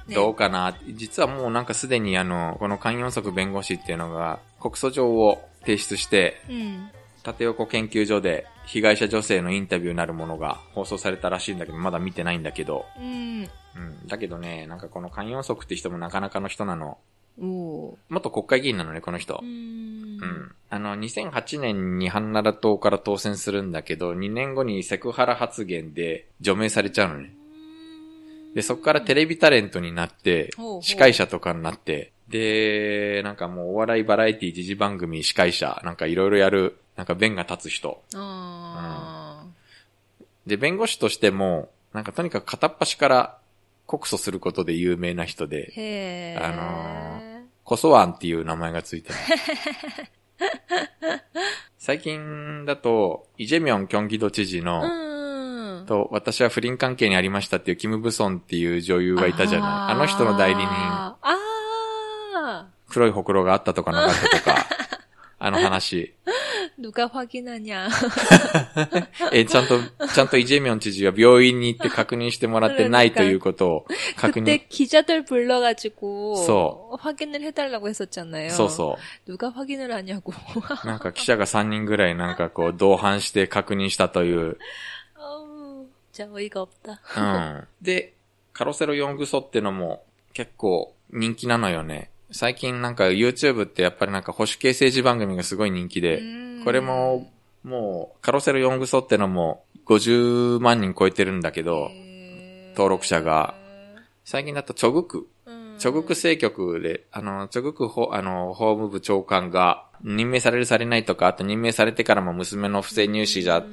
[0.09, 6.89] どうかな、ね、実はもうなんかすでにあの、この関四則弁護士っていうのが、告訴状を提出して、うん、
[7.23, 12.85] 縦横研究所で被害者女性のインタビューなるものが放送されたらしいんだけど、まだ見てないんだけど。
[12.99, 13.49] うん。
[13.75, 16.99] うん、だけどね、なんかこの関四則って人もなかなかの人なの。
[17.37, 19.39] 元国会議員なのね、この人。
[19.41, 20.55] うん,、うん。
[20.69, 27.33] あの、2008年にハン良ラ党から当選するんだけど、2年後にセクハラ発言で除名されちゃうのね。
[28.55, 30.49] で、そこからテレビタレントになって、
[30.81, 39.53] 司会者とかになって、で、なんかもうお笑いバラエティ時事番組司会者、なんかいろいろやる、なんか弁が立つ人、うん。
[40.47, 43.37] で、弁護士としても、なんかとにかく片っ端から
[43.85, 49.15] 告訴することで有名な人で、あのー、コソワンっていう名前がついてる。
[51.77, 55.04] 最近だと、イジェミョンキョンギド知事の、うん。
[55.86, 59.70] と、私は不倫関係にありましたっていうキム・ブソンっていう女優がいたじゃない。
[59.92, 61.16] あの人の代理人、 아.
[61.22, 62.64] 아.
[62.88, 64.66] 黒いほくろがあったとかなかったとか、
[65.38, 66.14] あの話。
[66.78, 67.88] 누가 확인하냐.
[69.32, 74.68] え、ちゃんと、ちゃんとイジェミョン知事は病院に行って確認してもらってないということを 確 그때 認。
[74.68, 76.96] 기자들 불러가지고 써.
[76.98, 78.50] 확인을 해달라고 했었잖아요.
[78.50, 80.32] そうそ 누가 확인을 하냐고.
[80.56, 80.86] う。
[80.86, 84.58] なんか記者が3人ぐらいなんかこう同伴して確認したという。
[86.14, 87.00] 어우, 진짜 어이가 없다.
[87.16, 87.66] うん。
[87.82, 88.14] で、
[88.52, 92.10] カロセロ4グソってのも結構人気なのよね。
[92.32, 96.62] 最近なんか YouTube ってやっぱりなんか保守系政治番組がすごい人気で、 음.
[96.64, 97.30] これも、
[97.64, 102.70] もう、カロセロ4グソってのも50万人超えてるんだけど、 에...
[102.70, 103.54] 登録者が、
[104.24, 113.64] 最近だとチョグク、うんチョグク政局で、あの、チョグク法、あの、法務部長官が任命されるされないとか、あと任命されてからも娘の不正入試じゃ、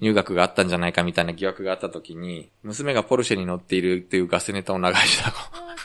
[0.00, 5.30] 入学があったんじゃないかみたいな疑惑があった時に、娘がポルシェに乗っているっていうガスネタを流した。
[5.30, 5.32] 아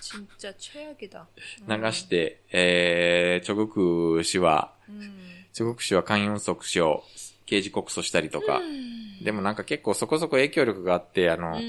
[0.01, 1.25] 진짜 최악이다.
[1.67, 5.11] 流して、えー、チョグク氏は、 음.
[5.53, 7.03] チョグク氏は関四足氏を
[7.45, 8.61] 刑事告訴したりとか、
[9.23, 11.61] でもなんか結構そこそこ影響力があって、あの、 음.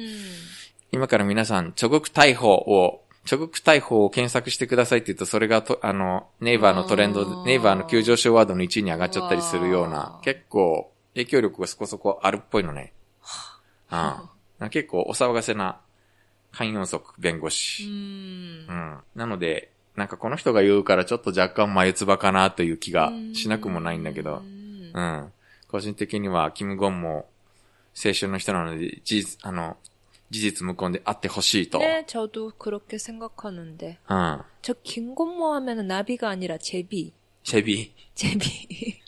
[0.90, 12.92] 今から皆さん、チョグク逮捕を、チョグク逮捕を検索してくださいって言うと、それがと、あの、ネイバーのトレンドあー、ネイバーの急上昇ワードの1位に上がっちゃったりするよううなわ、ー結構 影響力がそこそこあるっぽいのね。
[14.60, 14.70] うん。
[14.70, 15.80] 結構お騒がせな、
[16.52, 17.84] 関四足弁護士。
[17.84, 18.66] 음.
[18.68, 18.98] うん。
[19.14, 24.92] なので、なんかこの人が言うからちょっと若干眉唾かなという気がしなくもないんだけど、 음.
[24.94, 25.32] うん。
[25.68, 27.28] 個人的には、キム・ゴンも、
[27.94, 29.76] 青春の人なので、事実、あの、
[30.30, 31.78] 事実無根であってほしいと。
[31.78, 33.98] 네, 저도 그렇게 생각하는데.
[34.08, 34.42] うん。
[34.62, 37.12] 저 김건모 하면은 나비가 아니라 제비.
[37.44, 39.00] シェビ 제비.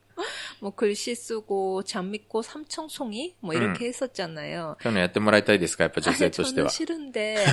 [0.62, 4.78] 뭐 글씨 쓰고 장미꽃 삼청송이 뭐 이렇게 했었잖아요.
[4.82, 6.70] 今日のやってもらいたいですかやっぱ女 아니, 性として 저는 は。
[6.70, 7.46] 싫은데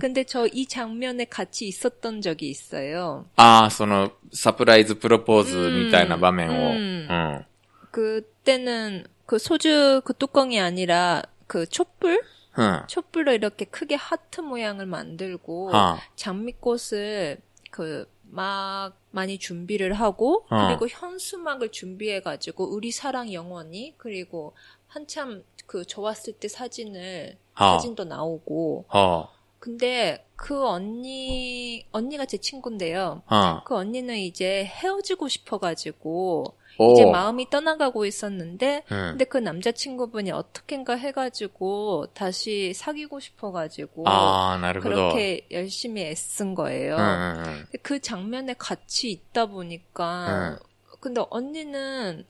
[0.00, 3.26] 근데 저 이 장면에 같이 있었던 적이 있어요.
[3.36, 6.70] あー、その、サプライズプロポーズみたいな場面を。
[6.70, 7.44] ううんん。
[7.90, 12.23] 그때는 그 소주 그 뚜껑이 아니라 그 촛불?
[12.59, 12.81] 응.
[12.87, 15.97] 촛불로 이렇게 크게 하트 모양을 만들고 어.
[16.15, 20.67] 장미꽃을 그 막 많이 준비를 하고 어.
[20.67, 24.53] 그리고 현수막을 준비해 가지고 우리 사랑 영원히 그리고
[24.87, 27.73] 한참 그 좋았을 때 사진을 어.
[27.73, 29.29] 사진도 나오고 어.
[29.59, 33.21] 근데 그 언니 언니가 제 친구인데요.
[33.27, 33.63] 어.
[33.65, 36.93] 그 언니는 이제 헤어지고 싶어 가지고 오.
[36.93, 38.83] 이제 마음이 떠나가고 있었는데 네.
[38.87, 46.97] 근데 그 남자친구분이 어떻게인가 해가지고 다시 사귀고 싶어가지고 아, 그렇게 열심히 애쓴 거예요.
[46.97, 47.79] 네.
[47.81, 50.59] 그 장면에 같이 있다 보니까
[51.01, 52.25] 근데 언니는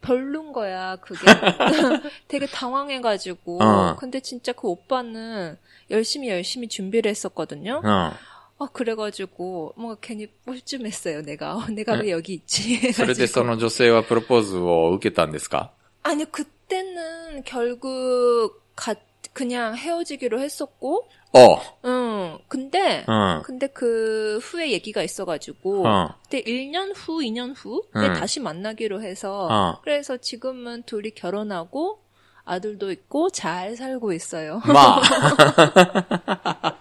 [0.00, 1.20] 별론 거야, 그게.
[2.28, 3.62] 되게 당황해가지고.
[3.62, 3.96] 어.
[3.96, 5.56] 근데 진짜 그 오빠는
[5.90, 7.82] 열심히 열심히 준비를 했었거든요.
[7.84, 8.12] 어.
[8.59, 8.63] ん。
[8.63, 12.77] 아 그래가지고 뭔가 괜히 뻘쭘했어요 내가 어, 내가 왜 여기 있지?
[12.93, 13.27] それで 해가지고.
[13.27, 15.71] その女性はプロポーズを受けたんですか
[16.03, 18.95] 아니 그때는 결국 가,
[19.33, 21.57] 그냥 헤어지기로 했었고, おう。
[21.85, 22.37] 응.
[22.47, 23.41] 근데 うん。
[23.43, 26.15] 근데 그 후에 얘기가 있어가지고 어.
[26.23, 28.13] 그때 1년 후, 2년 후에 응.
[28.13, 29.81] 다시 만나기로 해서 어.
[29.83, 31.99] 그래서 지금은 둘이 결혼하고
[32.45, 34.61] 아들도 있고 잘 살고 있어요.
[34.65, 35.01] ま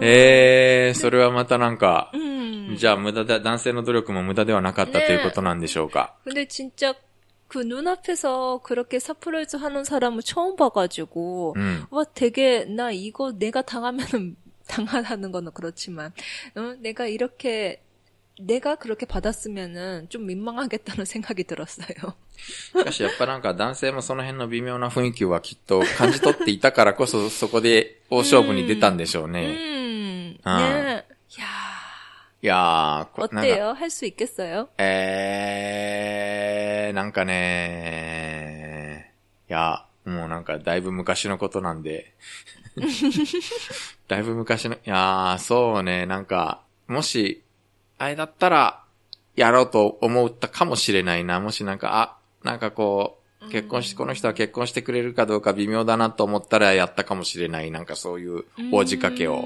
[0.00, 2.76] えー、それはまたなんか、 음.
[2.76, 6.14] じゃあ無駄だ、男性の努力も無駄ではなかったねということなんでしょうか。
[6.24, 6.94] 근데 진짜
[7.48, 11.86] 그 눈앞에서 그렇게 서프라이즈 하는 사람을 처음 봐가지고 うん。
[11.90, 16.12] 와 되게 나 이거 내가 당하면은 당하다는 거는 그렇지만
[16.56, 16.74] 어?
[16.80, 17.82] 내가 이렇게
[18.40, 22.14] 내가 그렇게 받았으면은 좀 민망하겠다는 생각이 들었어요.
[22.36, 29.46] し かしやっぱなんか男性もその辺の微妙な雰囲気はきっと感じ取っていたからこそそこで大勝負に出たんでしょうね。
[29.46, 29.79] 음, 아.
[30.45, 31.05] 네.
[32.47, 33.75] 야, 어때 요?
[33.77, 34.67] 할 수 있겠어 요?
[34.79, 39.13] 에, なんかね、
[39.51, 42.13] 야, もうなんかだいぶ昔のことなんで
[44.07, 47.43] だいぶ昔の、いやー、そうね、なんか、もし、
[47.99, 48.83] あれだったら、
[49.35, 51.39] やろうと思ったかもしれないな。
[51.39, 57.69] もしなんか、あ、なんかこう、結婚し、この人は結婚してくれるかどうか微妙だなと思ったらやったかもしれない。
[57.71, 59.45] なんかそういう、応じかけを。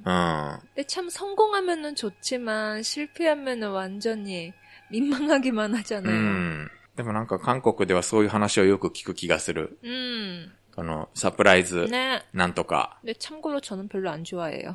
[0.00, 0.02] 음.
[0.04, 0.58] うん。
[0.74, 4.52] 근데 참 성공하면은 좋지만 실패하면은 완전히
[4.90, 6.14] 민망하기만 う 하잖아요.
[6.14, 6.70] ん。
[6.96, 9.78] でもなんか韓国ではそういう話をよく聞く気がする。
[9.84, 10.50] 음.
[10.74, 12.20] このサプライズ 네.
[12.34, 12.98] なんとか。
[13.02, 14.74] 근데 참고로 저는 별로 안 좋아해요.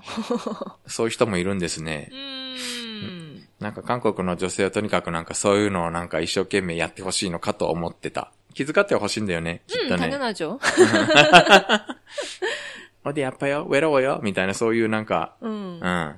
[0.88, 2.10] そういう人もいるんですね。
[2.12, 3.48] 음.
[3.60, 8.32] なんか韓国の女性はとにかくなんかそういうのをなんか一生懸命やってほしいのかと思ってた。
[8.56, 9.62] 気遣ってほしいんだよね。
[9.68, 10.10] きっ 음, とね。
[10.10, 10.60] 당연하죠.
[13.07, 15.79] おでやっぱよ、ウェローよ、みたいなそういうなんか、うん。
[15.79, 16.15] うん。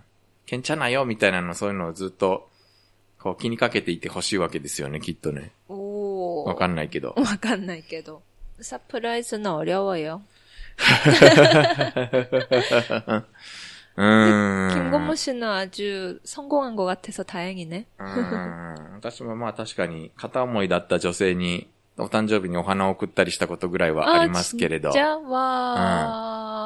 [0.46, 2.48] けんちゃなよ、みたいなの、そういうのをずっと、
[3.20, 5.52] こう気にかけていてほしいわけですよね、きっとね。
[5.68, 7.14] おーわかんないけど。
[7.18, 8.22] わかんないけど。
[8.60, 10.22] サプライズのお料は려
[13.96, 14.70] うん。
[14.72, 17.84] キンゴムシの味성공한것같아서다행이ん
[18.94, 24.92] 私もまあ確かに片思いだった女性にお誕生日にお花を送ったりしたことぐらいはありますけれど。
[24.92, 26.52] じゃあ、わー。
[26.52, 26.57] うん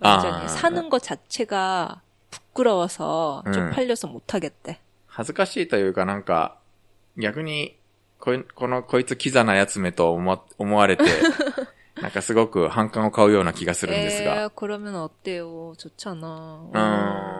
[0.00, 0.48] 완전히 아.
[0.48, 3.52] 사는 것 자체가 부끄러워서 응.
[3.52, 4.78] 쪽팔려서 못하겠대.
[5.06, 6.58] 恥ずかしいというかなんか、
[7.16, 7.76] 逆に、
[8.18, 11.04] こいこの、 こいつキザなやつめと思思われて、
[12.02, 14.46] なんかすごく反感を買うような気がするんですが。
[14.46, 15.74] 에, 그러면 어때요?
[15.78, 16.68] 좋잖아.
[16.72, 17.39] うー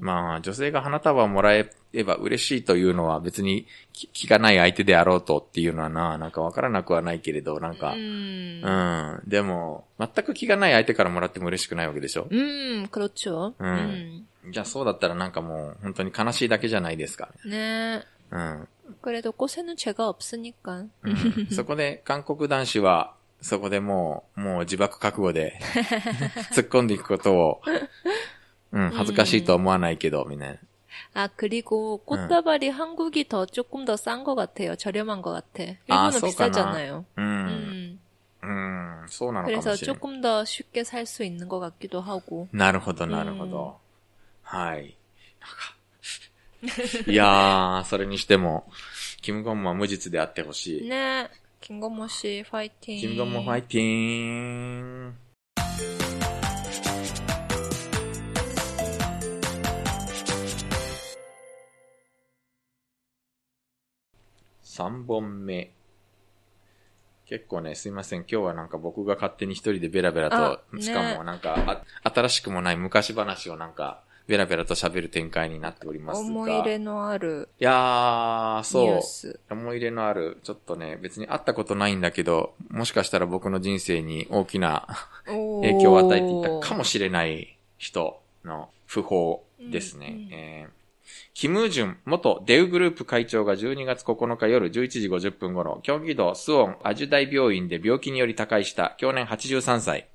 [0.00, 1.70] まあ、女性が花束をもらえ
[2.04, 8.62] ば嬉しいというのは別に気気がない相手であろうとっていうのはな、なんかわからなくはないけれど、なんか、 음.
[8.62, 9.28] うん。
[9.28, 13.54] でも、全く気がない相手からもらっても嬉しくないわけでしょ 음, 그렇죠.
[13.60, 14.24] 응.
[14.44, 14.52] 음.
[14.52, 17.28] じゃあそうだったらなんかもう本当に悲しいだけじゃないですか。
[17.46, 18.02] 네.
[18.30, 18.66] うん。
[19.02, 20.86] 그래도 꽃에는 죄가 없으니까.
[21.04, 25.58] うん そこで韓国男子は、そこでもう、もう自爆覚悟で
[26.52, 27.60] 突っ込んでいくことを、
[28.74, 30.56] うん、恥ずかしいとは思わないけど、みたいな。
[31.14, 34.76] 아, 그리고 꽃다발이 한국이 더 조금 더 싼 것 같아요.
[34.76, 35.62] 저렴한 것 같아.
[35.62, 36.28] 일본은 아, 쏘까나.
[36.30, 37.04] 비싸잖아요.
[37.16, 37.24] うん。
[37.24, 38.00] 음.
[38.42, 39.94] うん、そうなのかも 그래서 しれない。
[39.96, 42.48] 조금 더 쉽게 살 수 있는 것 같기도 하고.
[42.52, 43.78] なるほど、なるほど。
[44.42, 44.94] はい。
[46.62, 48.70] なんか、いやー、それにしても、
[49.22, 50.88] キム・ゴンモは無実であってほしい。
[50.88, 51.28] 네.
[51.60, 52.98] 김건모 씨 파이팅.
[53.00, 55.14] キム・ゴンモファイティーン。
[64.75, 65.71] 3本目。
[67.27, 68.19] 結構ね、すいません。
[68.19, 76.27] 今日はなんか僕が勝手に一人でベラベラあと、ねしかもなんかあ、新しくもない昔話をなんか、ベラベラと喋る展開になっておりますが。
[76.27, 79.39] 思い入れのあるいやー、ニそう。
[79.49, 84.87] 思い入れのある、ちょっとね、別に会ったことないんだけど、もしかしたら僕の人生に大きな
[85.25, 90.07] 影響を与えていたかもしれない人の訃報ですね。
[90.09, 90.84] うんうんえー
[91.34, 100.08] キム・ジュン元デウグループ会長が12月9日夜11時50分頃、京畿道スオンアジュ大病院で病気により他界した、去年83歳。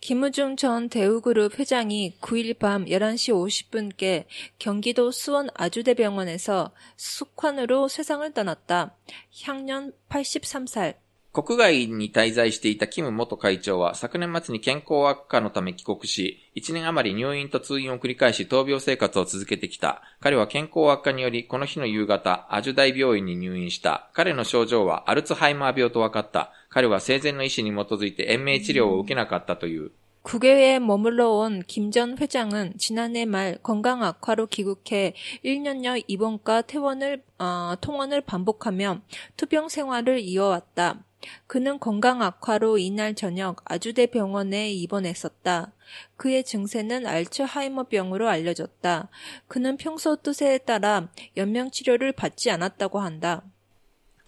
[0.00, 4.26] 김우중 전 대우그룹 회장이 9일 밤 11시 50분께
[4.58, 8.94] 경기도 수원 아주대병원에서 숙환으로 세상을 떠났다.
[9.42, 10.96] 향년 83살.
[11.36, 20.00] 国外に滞在していたキム元会長は昨年末に健康悪化のため帰国し、1年余り入院と通院を繰り返し闘病生活を続けてきた。
[20.20, 24.08] 彼は健康悪化によりこの日の夕方、アジュ大病院に入院した。
[24.14, 26.52] 彼の症状はアルツハイマー病と分かった。
[26.70, 29.90] 彼は生前の意思に基づいて延命治療を受けなかったという。
[30.26, 37.74] 국외에 머물러 온 김 전 회장은 지난해 말 건강 악화로 귀국해 1년여 입원과 퇴원을, 어,
[37.80, 39.02] 통원을 반복하며
[39.36, 40.98] 투병 생활을 이어왔다.
[41.47, 45.71] 그는 건강 악화로 이날 저녁 아주대 병원에 입원했었다.
[46.17, 49.09] 그의 증세는 알츠하이머병으로 알려졌다.
[49.47, 53.43] 그는 평소 뜻에 따라 연명 치료를 받지 않았다고 한다.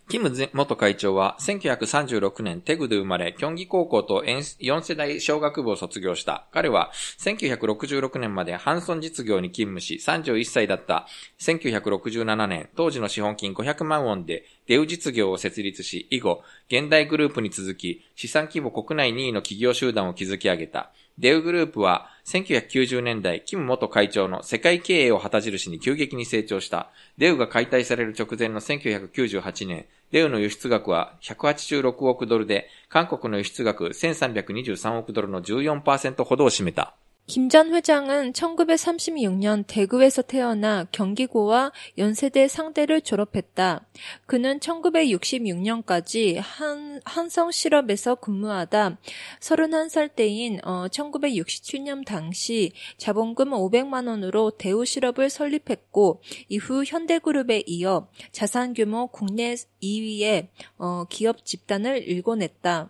[0.09, 6.45] キム元会長は1936年テグで生まれ、京畿高校と4世代小学部を卒業した。
[6.51, 11.07] 彼は1966年までハンソン実業に勤務し、31歳だった
[11.39, 20.91] 1967年、当時の資本金500万ウォンでデウ実業を設立し、以後、現代グループに続き、資産規模国内2位の企業集団を築き上げた。
[21.19, 26.89] デウグループは1990年代、キム元会長の世界経営を旗印に急激に成長した。
[27.17, 36.95] デウが解体される直前の1998年、デウの輸出額は186億ドルで、韓国の輸出額1323億ドルの14%ほどを占めた。
[37.25, 43.85] 김 전 회장은 1936년 대구에서 태어나 경기고와 연세대 상대를 졸업했다.
[44.25, 48.97] 그는 1966년까지 한, 한성실업에서 근무하다
[49.39, 59.55] 31살 때인 어, 1967년 당시 자본금 500만 원으로 대우실업을 설립했고 이후 현대그룹에 이어 자산규모 국내
[59.81, 60.47] 2위의
[60.77, 62.89] 어, 기업 집단을 일궈냈다.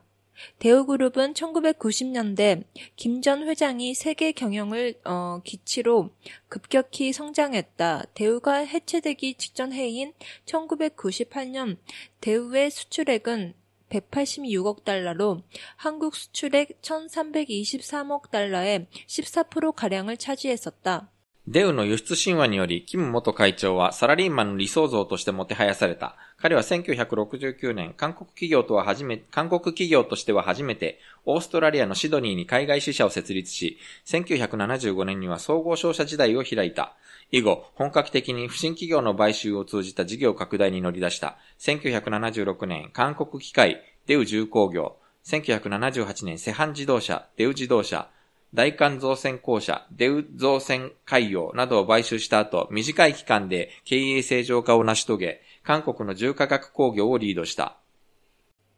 [0.59, 2.63] 대우그룹은 1990년대
[2.95, 6.09] 김 전 회장이 세계 경영을 어, 기치로
[6.49, 8.07] 급격히 성장했다.
[8.13, 10.13] 대우가 해체되기 직전 해인
[10.45, 11.77] 1998년
[12.19, 13.53] 대우의 수출액은
[13.89, 15.43] 186억 달러로
[15.77, 21.12] 한국 수출액 1323억 달러의 14%가량을 차지했었다.
[21.45, 26.15] デウの輸出神話により、キム元会長はサラリーマンの理想像としてもてはやされた。
[26.37, 36.95] 彼は1969年、韓国企業とは初め、韓国企業としては初めて、オーストラリアのシドニーに海外支社を設立し、1975年には総合商社時代を開いた。
[37.29, 41.37] 以後、本格的に不審企業の買収を通じた事業拡大に乗り出した。
[41.59, 44.95] 1976年、韓国機械、デウ重工業。
[45.25, 48.07] 1978年、セハン自動車、デウ自動車。
[48.53, 57.77] 大韓造船公社、デウ造船海洋などを買収した後、短い期間で経営正常化を成し遂げ、韓国の重化学工業をリードした。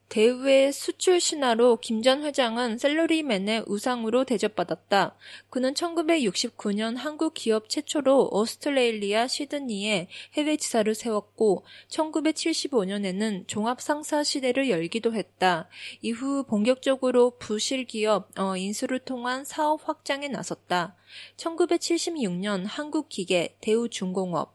[0.09, 5.15] 대우의 수출 신화로 김 전 회장은 셀러리맨의 우상으로 대접받았다.
[5.49, 15.13] 그는 1969년 한국 기업 최초로 오스트레일리아 시드니에 해외 지사를 세웠고 1975년에는 종합 상사 시대를 열기도
[15.15, 15.67] 했다.
[16.01, 20.95] 이후 본격적으로 부실 기업 어, 인수를 통한 사업 확장에 나섰다.
[21.37, 24.54] 1976년 한국기계, 대우중공업,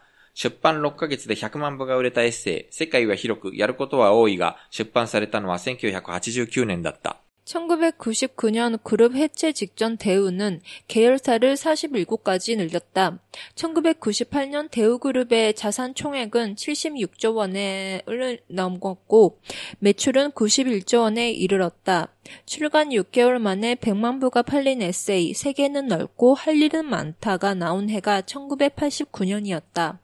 [0.34, 7.22] 出版6ヶ月で100万部が売れたエッセイ、世界は広く、やることは多いが、出版されたのは1989年だった。
[7.46, 13.20] 1999년 그룹 해체 직전 대우는 계열사를 47곳까지 늘렸다.
[13.54, 19.40] 1998년 대우그룹의 자산 총액은 76조 원을 넘었고
[19.78, 22.12] 매출은 91조 원에 이르렀다.
[22.46, 29.98] 출간 6개월 만에 100만 부가 팔린 에세이 세계는 넓고 할 일은 많다가 나온 해가 1989년이었다.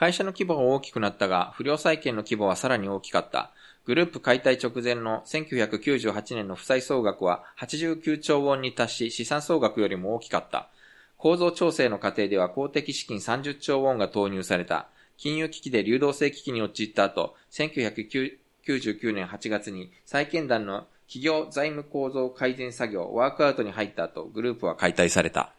[0.00, 3.50] 会社の規模が大きくなったが、不良債権の規模はさらに大きかった。
[3.84, 10.70] グループ解体直前の1998年の負債総額は89兆ウォンに達し、資産総額よりも大きかった。
[11.18, 14.88] 構造調整の過程では公的資金30兆ウォンが投入された。
[15.18, 25.52] 金融危機で流動性危機に陥った後、1999年8月に再建団の企業財務構造改善作業、ワークアウトに入った後、グループは解体された。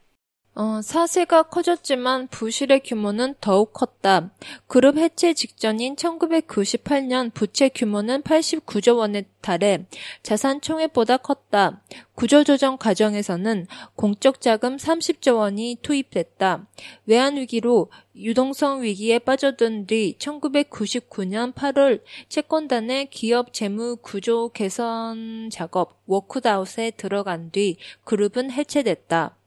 [0.53, 4.31] 어, 사세가 커졌지만 부실의 규모는 더욱 컸다.
[4.67, 9.85] 그룹 해체 직전인 1998년 부채 규모는 89조 원에 달해
[10.23, 11.81] 자산 총액보다 컸다.
[12.15, 16.67] 구조조정 과정에서는 공적 자금 30조 원이 투입됐다.
[17.05, 26.91] 외환 위기로 유동성 위기에 빠져든 뒤 1999년 8월 채권단의 기업 재무 구조 개선 작업 워크다웃에
[26.91, 29.37] 들어간 뒤 그룹은 해체됐다.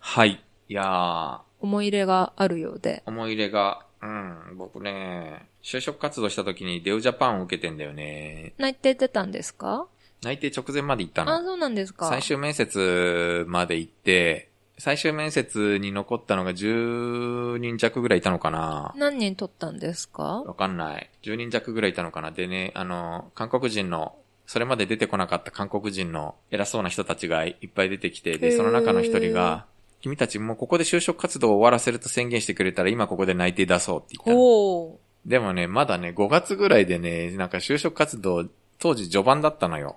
[0.00, 0.42] はい。
[0.68, 1.38] いやー。
[1.60, 3.02] 思い入れがあるようで。
[3.06, 8.54] 思い入れが、うん、僕ね、就職活動した時にデウジャパンを受けてんだよね。
[8.58, 9.86] 内定出たんですか？
[10.22, 11.34] 内定直前まで行ったの。
[11.34, 12.08] あ、そうなんですか。
[12.08, 14.48] 最終面接まで行って、
[14.78, 20.42] 最終面接に残ったのが10人弱ぐらいいたのかな何人取ったんですか？
[20.42, 21.10] わかんない。
[21.22, 29.66] 10人弱ぐらいいたのかなでね、あの、韓国人の、それまで出てこなかった韓国人の偉そうな人たちがいっぱい出てきて、で、その中の一人が、
[30.00, 34.98] 君たちもうここで就職活動を終わらせると宣言してくれたら今ここで内定出そうって言ったの。
[35.26, 38.46] でもね、まだね、5月ぐらいでね、なんか就職活動、
[38.78, 39.96] 当時序盤だったのよ。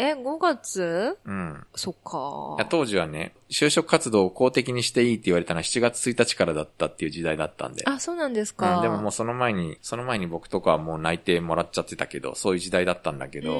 [0.00, 1.18] え、5月？
[1.24, 1.66] うん。
[1.74, 2.64] そっか。
[2.68, 7.82] 当時はね、就職活動を公的にしていいって言われたのは7月1日からだったっていう時代だったんで。
[7.84, 8.76] あ、そうなんですか。
[8.76, 13.54] うん、でももうその前に、その前に僕とかはもう内定もらっちゃってたけど、そういう時代だったんだけど、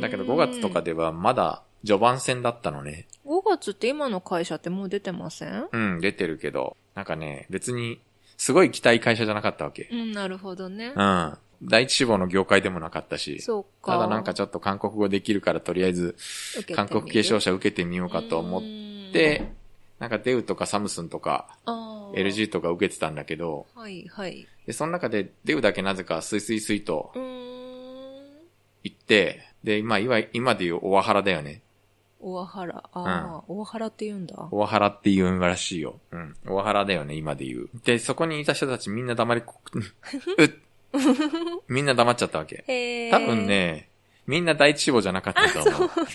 [0.00, 3.06] だけど5月とかではまだ序盤戦だったのね。
[3.26, 5.68] 5月って今の会社ってもう出てません？
[5.70, 8.00] うん、出てるけど、なんかね、別に、
[8.36, 9.88] すごい期待会社じゃなかったわけ。
[9.92, 10.92] うん、なるほどね。
[10.96, 11.38] うん。
[11.62, 13.40] 第一志望の業界でもなかったし。
[13.40, 13.92] そうか。
[13.92, 16.16] ただなんかちょっと韓国語できるからとりあえず、
[16.74, 18.62] 韓国継承者受けてみようかと思っ
[19.12, 19.52] て、
[19.98, 24.46] なんかデウとかサムスンとか、LG とか受けてたんだけど、はいはい。
[24.66, 31.62] で、その中でデウだけなぜかスイスイスイと、行って、で、今、今で言うオワハラだよね。
[32.24, 32.82] オワハラ。
[32.92, 34.48] ああ、うん、オワハラって言うんだ。
[34.50, 36.00] オワハラって言うらしいよ。
[36.10, 36.34] うん。
[36.48, 37.70] オワハラだよね、今で言う。
[37.84, 39.82] で、そこにいた人たちみんな黙りこ、 う
[41.68, 42.64] みんな黙っちゃったわけ。
[42.66, 43.90] へ多分ね、
[44.26, 45.88] みんな第一志望じゃなかったと思う。
[45.90, 46.06] そう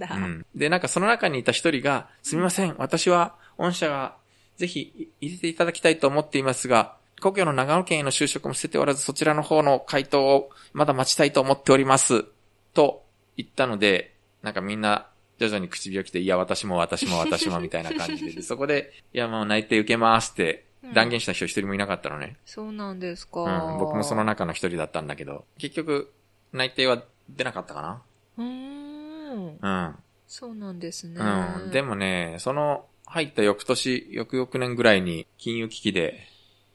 [0.00, 0.16] なんだ。
[0.16, 0.46] うん。
[0.56, 4.16] で、なんかその中にいた一人が、すみません、私は、御社が、
[4.56, 12.24] ぜひ入れていただきたいと思っていますが、故郷の長野県への就職も捨てておらず、そちらの方の回答をまだ待ちたいと思っております。
[12.72, 13.04] と
[13.36, 15.08] 行ったので、なんかみんな
[15.38, 22.36] 徐々に口をきて、いや、私も私も私もみたいな感じで、でそこで、いや、もう内定受けますって断言した人一人もいなかったのね。
[22.44, 23.42] そうなんですか。
[23.42, 26.12] うん、僕もその中の一人だったんだけど、結局、
[26.52, 28.02] 内定は出なかったかな。
[28.38, 29.58] うーん。
[29.60, 29.96] うん。
[30.26, 31.20] そうなんですね。
[31.20, 31.70] うん。
[31.70, 36.28] でもね、その入った翌年、翌々年ぐらいに金融危機で、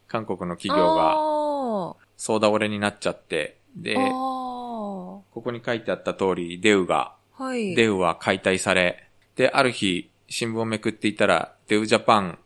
[0.08, 7.19] 韓国の企業があ総倒れになっちゃって、で、ここに書いてあった通り、デウが、ー。
[7.40, 7.74] はい。
[7.74, 12.38] デウは解体され、で、ある日、新聞をめくっていたら、デウジャパン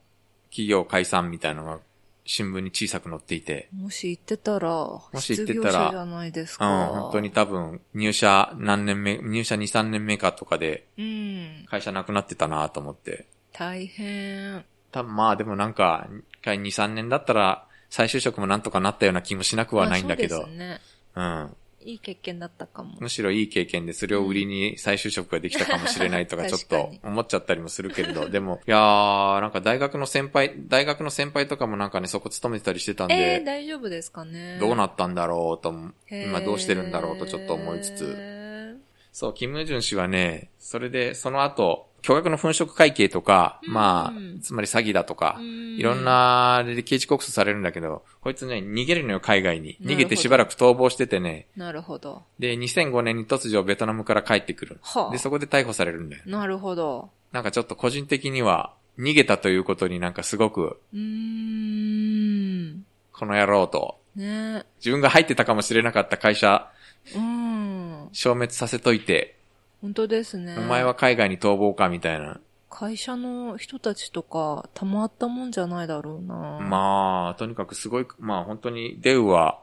[0.51, 1.79] 企業解散みたいなのが
[2.25, 6.87] 新聞に小さく載っていて、もし行ってたら、もし行ってたらじゃないですうん、か。
[6.93, 11.65] 本当に多分、入社何年目、入社2、3年目かとかで、うん。
[11.67, 13.25] 会社なくなってたなと思って。
[13.51, 14.63] 大変。
[14.91, 16.07] 多分まあでもなんか、
[16.43, 20.81] 2、3年だったら、再就職もなんとかなったような気もしなくはないんだけど、まあそうですね。
[21.15, 21.55] うん。
[21.85, 22.97] いい経験だったかも。
[22.99, 34.57] むしろいい経験でそれを売りに再就職ができたかもしれないとかちょっと思っちゃったりもするけれど、 でも、いやー、なんか大学の先輩、大学の先輩とかもなんかね、そこ勤めてたりしてたんえー、で、大丈夫ですかね。
[34.59, 35.73] どうなったんだろうと
[36.09, 38.79] 今どうしてるんだろうとちょっと思いつつ、
[39.11, 49.77] そう、キム・ジュン氏はね、それでその後、巨額の粉飾会計とか、うんまあ、つまり詐欺だとか、いいろん、な、あれで刑事告訴されるんだけど、こいつね、逃げるのよ、海外に。
[49.81, 52.23] 逃げてしばらく逃亡しててね、なるほど。
[52.39, 54.79] で、2005年に突如ベトナムから帰ってくる。
[54.81, 56.23] はあで、そこで逮捕されるんだよ。
[56.25, 57.09] なるほど。
[57.31, 62.85] なんかちょっと個人的には、逃げたということになんかすごく、うーん。
[63.13, 66.69] この野郎と、ね自分が入ってたかもしれなかった会社、
[67.15, 68.09] うん。
[68.11, 69.37] 消滅させといて、
[69.83, 70.55] 本当ですね。
[70.57, 72.39] お前は海外に逃亡かみたいな。
[72.69, 76.35] 会社の人たちとか、たまったもんじゃないだろうな。
[76.61, 79.59] まあ、とにかくすごい、まあ本当にデウは、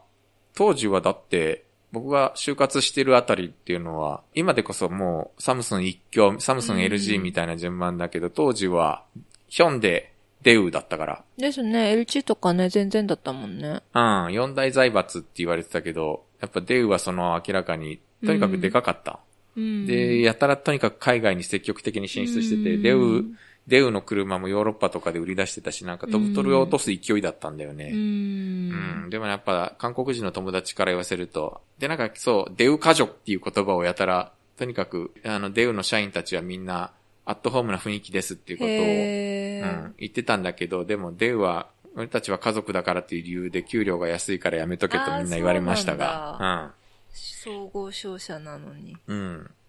[0.53, 9.03] 当時はだって、僕が就活してるあたりっていうのは、今でこそもうサムスン一強、サムスン LG みたいな順番だけど、当時は、
[9.47, 10.13] ヒョンで
[10.43, 11.23] デウだったから。
[11.35, 11.95] ですね。
[11.95, 13.81] LG とかね、全然だったもんね。
[13.95, 19.13] うん、四大財閥って言われてたけど、やっぱデウはその明らかに、とにかくでかかった。
[19.13, 19.30] うん。
[19.55, 22.81] で、やたらとにかく海外に積極的に進出してて、うん。
[22.81, 23.23] デウ、
[23.67, 27.91] デウの車もヨーロッパとかで売り出してたし、なんか飛ぶ鳥を落とす勢いだったんだよね。
[27.93, 27.95] う。
[27.95, 29.05] うん。
[29.07, 29.09] ん。
[29.09, 36.91] でもやっぱ、韓国人の友達から言わせると、で、なんかそう、デウ家族っていう言葉をやたら、とにかく、あの、デウの社員たちはみんな、
[37.23, 46.73] アットホームな雰囲気ですっていうことを、うん、言ってたんだけど、でもデウは、俺たちは家族だからっていう理由で給料が安いからやめとけとみんな言われましたが、
[47.13, 48.97] 総合商社なのに。
[49.07, 49.17] うん。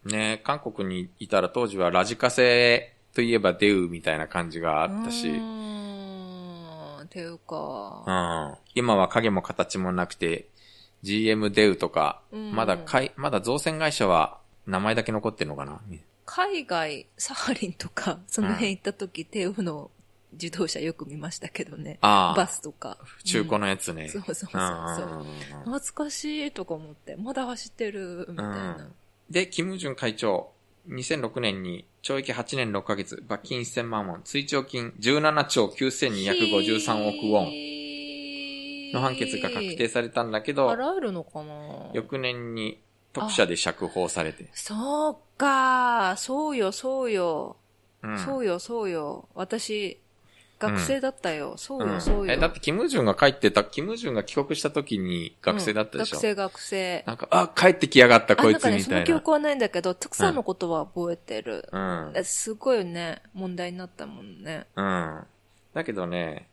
[0.05, 0.11] うん。
[0.11, 7.09] ね韓国にいたら当時はラジカセといえばデウみたいな感じがあったし、うーん。
[7.09, 8.57] ていううか。
[8.57, 8.59] ん。
[8.75, 10.49] 今は影も形もなくて、
[11.03, 15.81] GM デウとか、うんまだかい、まだ造船会社は名前だけ残ってんのかな？
[16.25, 19.91] 海外、サハリンとか、その辺行った時、テウの
[20.33, 21.99] 自動車よく見ましたけどね。
[22.01, 22.37] ああ。
[22.37, 22.99] バスとか。
[23.25, 24.09] 中古のやつね。
[24.09, 24.57] そうそうそうそう。
[24.57, 25.25] うんう
[25.79, 28.89] 懐かしいとか思って、まだ走ってる、みたいな。
[29.31, 30.51] で、キム・ジュン会長、
[30.89, 37.73] 2006年に懲役8年6ヶ月、罰金1000万ウォン、追徴金17兆9253億ウォン。
[38.93, 41.91] の判決が確定されたんだけど、払えるのかな？
[41.95, 42.79] 翌年に
[43.15, 44.51] 特赦で釈放されて。
[44.53, 47.57] そうか、そうよ、そうよ、
[48.03, 48.19] うん。
[48.19, 49.31] そうよ、そうよ。
[49.35, 49.99] 私、
[50.63, 51.55] 学生だったよ。
[51.57, 52.33] そうよ、うんそうよ。
[52.33, 57.05] え、だってキム・ジュンが帰ってた、キム・ジュンが帰国した時に学生だったでしょ、うん学生、学生。
[57.07, 59.01] なんか、あ、帰ってきやがったこいつあなんかね、そみたいな。
[59.01, 61.69] の記憶はないんだけど、たくさんのことは覚えてる。
[61.73, 62.13] うん。
[62.25, 64.67] すごいね、問題になったもんね。
[64.77, 65.21] うん。
[65.75, 66.49] だけどね、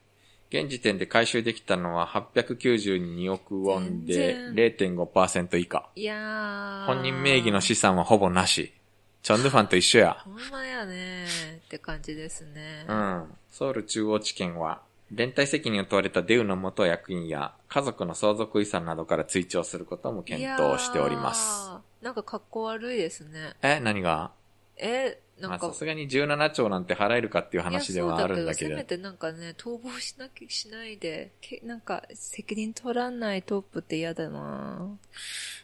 [0.51, 4.13] 現時点で回収できたのは892億ウォンで
[4.55, 5.87] 全0.5%以下。
[5.95, 6.85] いやー。
[6.87, 8.73] 本人名義の資産はほぼなし。
[9.21, 10.13] チョンドゥファンと一緒や。
[10.23, 11.25] ほんまやね
[11.57, 12.85] って感じですね。
[12.87, 13.35] うん。
[13.51, 21.71] ソウル中央地検は、連帯責任を問われたデウの元役員や家族の相続遺産などから追徴することも検討しております。
[22.01, 23.55] なんか格好悪いですね。
[23.61, 24.31] え、何が？
[24.77, 25.67] え、なんか。
[25.67, 28.71] まあさすがに17兆なんて払えるかっていう話ではあるんだけど。
[28.71, 34.97] いやそうだけど、せめてなんかね、逃亡しなきゃしないで、けなんか責任取らないトップって嫌だな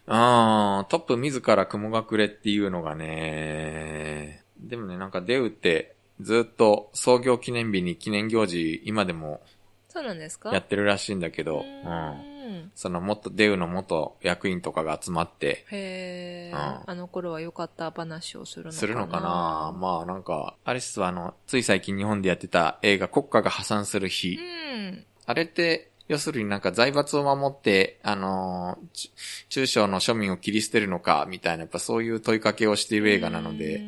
[0.07, 9.41] あートップ自ら雲隠れっていうのがね、でもね、なんかデウってずっと創業記念日に記念行事今でも
[9.89, 10.51] そうなんですか？
[10.51, 12.34] やってるらしいんだけど、ううん。
[12.75, 16.89] その元、デウの元役員とかが集まって、へー、うん。
[16.91, 18.79] あの頃は良かった話をするのかな。
[18.79, 19.75] するのかな。
[19.77, 24.37] まあなんか、あれっすわ、あの、つい最近日本でやってた映画国家が破産する日。
[24.37, 25.05] うん。
[25.25, 29.11] あれって、要するになんか財閥を守って、あのーち
[29.49, 33.81] 中小の庶民を切り捨てるのか、みたいな、やっぱそういう問いかけをしている映画なので、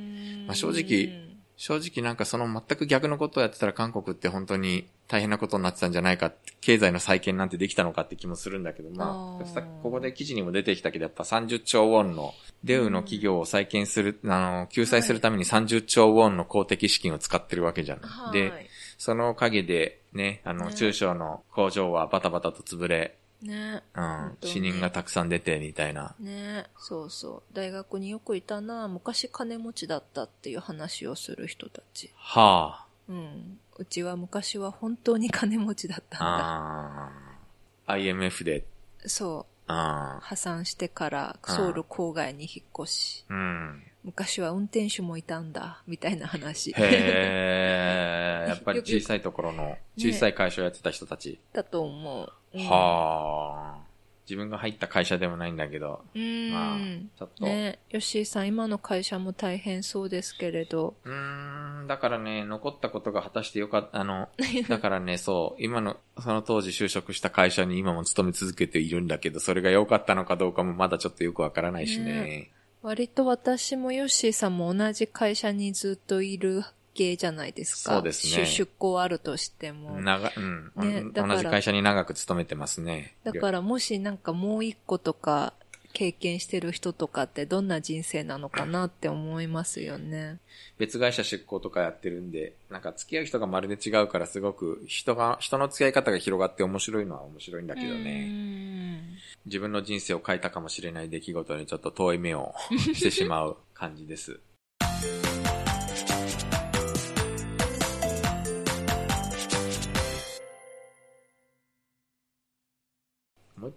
[0.48, 1.28] まあ正直
[1.58, 12.34] 正直なんかその全く逆のことをやってたら韓国って本当に大変なことになってたんじゃないか経済の再建なんてできたのかって気もするんだけど、まあここで記事にも出てきたけど、やっぱ30兆ウォンの、
[12.64, 18.06] デウの企業を再建する、あの、救済するために30兆ウォンの公的資金を使ってるわけじゃない。
[18.06, 18.34] はい。
[18.34, 23.84] で、そのおかげで、ね、あの、ね中小の工場はバタバタと潰れ、ね。
[23.96, 26.16] うん、死人がたくさん出て、みたいな。
[26.20, 27.54] ねそうそう。
[27.54, 32.12] 大学によくいたな、昔金持ちだったっていう話をする人たち。
[32.16, 33.60] はうん。
[33.78, 37.10] うちは昔は本当に金持ちだったあ。
[37.10, 37.94] んだ。
[37.94, 38.66] IMF で、
[39.06, 39.58] そう。
[39.70, 43.84] 破産してからソウル郊外に引っ越し、うん。
[44.04, 46.72] 昔は運転手もいたんだ、みたいな話。
[46.72, 51.40] へえ、やっぱり小さいところの、 小さい会社をやってた人たち。
[51.52, 52.34] だと思う。
[52.54, 53.87] うんはあ。
[54.28, 56.52] 自分が入った会社でもないんだけど、うーん。
[56.52, 56.78] まあ、
[57.18, 57.46] ちょっと。
[57.46, 60.96] ね吉井さん、今の会社も大変そうですけれど。
[61.06, 64.28] うーん、だからね、残ったことが果たしてよかった、あの、
[64.68, 72.14] だからね、そう、今の、その当時就職した会社に今も勤め続けているんだけど、それが良かったのかどうかもまだちょっとよくわからないしね。
[72.14, 72.52] ね
[72.82, 76.64] 割と私もヨッシーさんも同じ会社にずっといる
[76.98, 77.94] 系じゃないですか。
[77.94, 80.02] そうですね出出向あるとしても。
[80.02, 83.16] 長、うん、うんね同じ会社に長く勤めてますね。
[83.24, 85.54] だからもしなんかもう一個とか
[85.94, 90.40] 経験してる人とかってどんな人生なのかなって思いますよね。
[90.78, 98.28] 別会社出向とかやってるんで、なんか付き合う人がまるで違うからすごく人が、人の付き合い方が広がって面白いのは面白いんだけどうね。
[98.28, 102.54] ん自分の人生を変えたかもしれない出来事にちょっと遠い目を
[102.94, 104.40] してしまう感じです。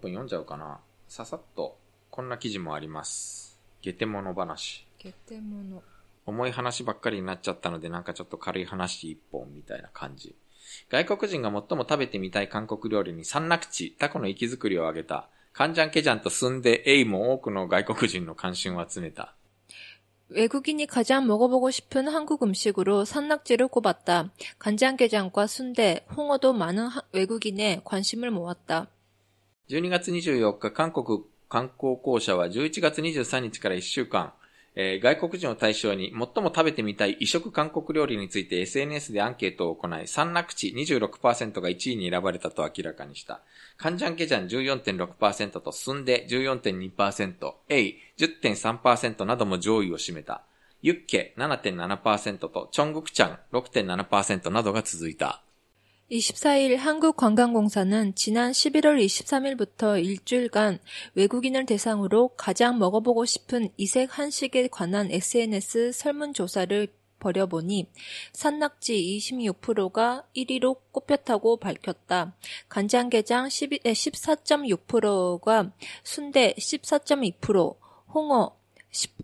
[0.00, 0.80] 読んじゃおうかな。
[1.08, 1.78] ささっと、
[2.10, 3.58] こんな記事もあります。
[3.82, 4.86] ゲテモノ話。
[4.98, 5.82] ゲテモノ。
[6.24, 10.34] 重い話ばっかりになっちゃったので、なんかちょっと軽い話一本みたいな感じ。
[10.90, 15.28] 外国人が最も食べてみたい韓国料理に三楽地、タコの息作りを挙げた。
[15.52, 19.34] カンジャンケジャンとスンデ、エイも多くの外国人の関心を集めた。
[20.28, 24.32] 외국인이 가장 먹어보고 싶은 한국 음식으로 산낙지를 꼽았다.
[24.58, 28.88] 간장게장과 순대, 홍어도 많은 하- 외국인의 관심을 모았다.
[29.71, 34.33] 12月24日、韓国観光公社は11月23日から1週間、
[34.75, 43.39] えー外国人を対象に最も食べてみたい異色韓国料理について SNS でアンケートを行い、三楽地26%が1位に選ばれたと明らかにした。
[43.77, 50.43] カンジャンケジャン14.6%とスンデ14.2%、エイ10.3%なども上位を占めた。
[50.81, 55.41] ユッケ7.7%とチョングクチャン6.7%などが続いた。
[56.11, 60.79] 24일 한국관광공사는 지난 11월 23일부터 일주일간
[61.15, 66.89] 외국인을 대상으로 가장 먹어보고 싶은 이색 한식에 관한 SNS 설문조사를
[67.19, 67.87] 벌여보니
[68.33, 72.35] 산낙지 26%가 1위로 꼽혔다고 밝혔다.
[72.67, 75.71] 간장게장 14.6%가
[76.03, 77.77] 순대 14.2%,
[78.13, 78.57] 홍어
[78.91, 79.23] 10, 어,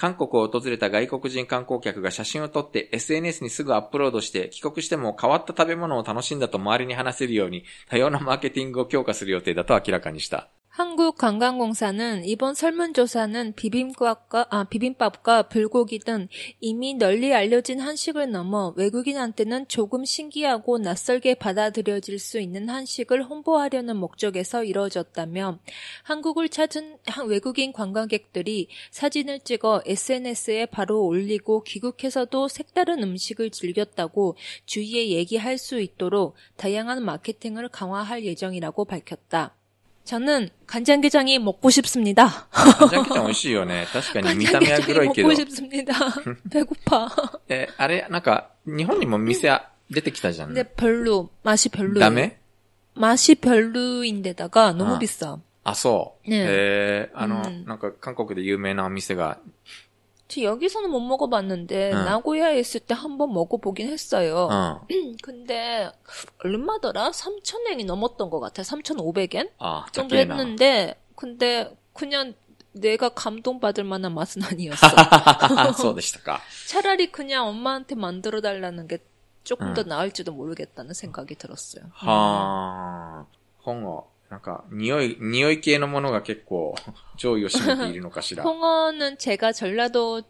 [0.00, 10.48] 韓国を訪れた外国人観光客が写真を撮って SNS にすぐアップロードして帰国しても変わった食べ物を楽しんだと周りに話せるように多様なマーケティングを強化する予定だと明らかにした。
[10.70, 16.28] 한국관광공사는 이번 설문조사는 비빔밥과, 아, 비빔밥과 불고기 등
[16.60, 24.62] 이미 널리 알려진 한식을 넘어 외국인한테는 조금 신기하고 낯설게 받아들여질 수 있는 한식을 홍보하려는 목적에서
[24.62, 25.58] 이루어졌다며
[26.04, 35.08] 한국을 찾은 한- 외국인 관광객들이 사진을 찍어 SNS에 바로 올리고 귀국해서도 색다른 음식을 즐겼다고 주위에
[35.10, 39.56] 얘기할 수 있도록 다양한 마케팅을 강화할 예정이라고 밝혔다.
[40.05, 42.47] 저는 간장게장이 먹고 싶습니다.
[42.51, 43.87] カンジャンケジャン美味しいよね。
[43.91, 45.35] 確かに見た目はグロいけど 먹고 。
[45.35, 45.93] 싶습니다.
[46.51, 47.09] 배고파.
[47.49, 50.49] え、あれ、なんか、日本にも店出てきたじゃん。
[50.53, 51.99] 근데 별로 맛이 별로.
[51.99, 52.37] ダメ
[52.95, 54.99] 맛이 별로인데다가 너무 아.
[54.99, 55.39] 비싸.
[55.63, 56.29] あ、そう。
[56.29, 59.79] ねえー、あの、うんなんか韓国で有名なお店が、 저
[60.38, 62.04] 여기서는 못 먹어봤는데 응.
[62.04, 64.48] 나고야에 있을 때 한 번 먹어보긴 했어요.
[64.50, 64.86] 어.
[65.22, 65.90] 근데
[66.44, 67.10] 얼마더라?
[67.10, 68.64] 3,000엔이 넘었던 것 같아요.
[68.64, 72.34] 3,500엔 아, 그 정도 했는데 근데 그냥
[72.72, 74.86] 내가 감동받을 만한 맛은 아니었어.
[76.68, 78.98] 차라리 그냥 엄마한테 만들어 달라는 게
[79.42, 79.74] 조금 응.
[79.74, 81.84] 더 나을지도 모르겠다는 생각이 들었어요.
[81.92, 83.26] 하...
[83.28, 83.34] 음.
[83.66, 84.09] 홍어.
[84.29, 86.75] なんか、匂い、匂い系のものが結構、
[87.17, 88.43] 上位を占めているのかしら。
[88.43, 90.21] 홍어는 제가 전라도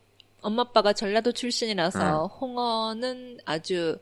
[0.42, 3.98] 엄마 아빠가 전라도 출신이라서 홍어는 아주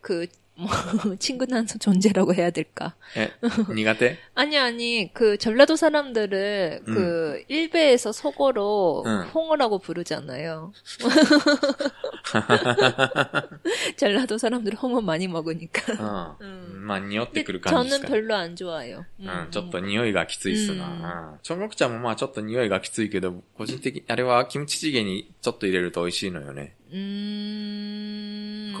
[0.00, 0.26] 그
[0.58, 0.68] 뭐,
[1.18, 2.94] 친근한 존재라고 해야 될까?
[3.14, 6.94] え、苦 手 아니 아니 그 전라도 사람들을 음.
[6.94, 9.22] 그 일베에서 속어로 음.
[9.34, 10.72] 홍어라고 부르잖아요.
[13.96, 15.92] 전라도 사람들 홍어 많이 먹으니까.
[16.40, 16.80] う 음.
[16.80, 16.86] ん。
[16.86, 18.20] まあ、匂って 근데 くる感じです 저는 かね。
[18.20, 19.04] 별로 안 좋아해요.
[19.20, 21.32] うん、ちょっと匂いがきついっすうんな。
[21.32, 21.38] うん。
[21.42, 26.76] チョンゴクちゃんもまあちょっと匂いがきついけど、個人的に、あれはキムチチゲにちょっと入れると美味しいのよね。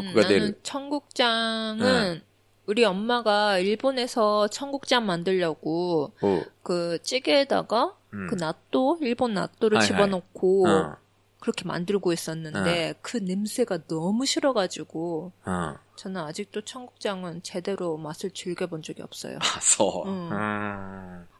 [0.00, 0.58] 거꾸가 나는 내를.
[0.62, 2.22] 청국장은
[2.66, 6.44] 우리 엄마가 일본에서 청국장 만들려고 おう。
[6.62, 8.26] 그 찌개에다가 음.
[8.28, 9.86] 그 낫또 일본 낫또를 하이, 하이.
[9.88, 10.94] 집어넣고 うん。
[11.38, 15.76] 그렇게 만들고 있었는데 그 냄새가 너무 싫어가지고 うん。
[15.96, 19.38] 저는 아직도 청국장은 제대로 맛을 즐겨본 적이 없어요.
[19.40, 20.08] あ、そう。
[20.08, 20.32] ううんん。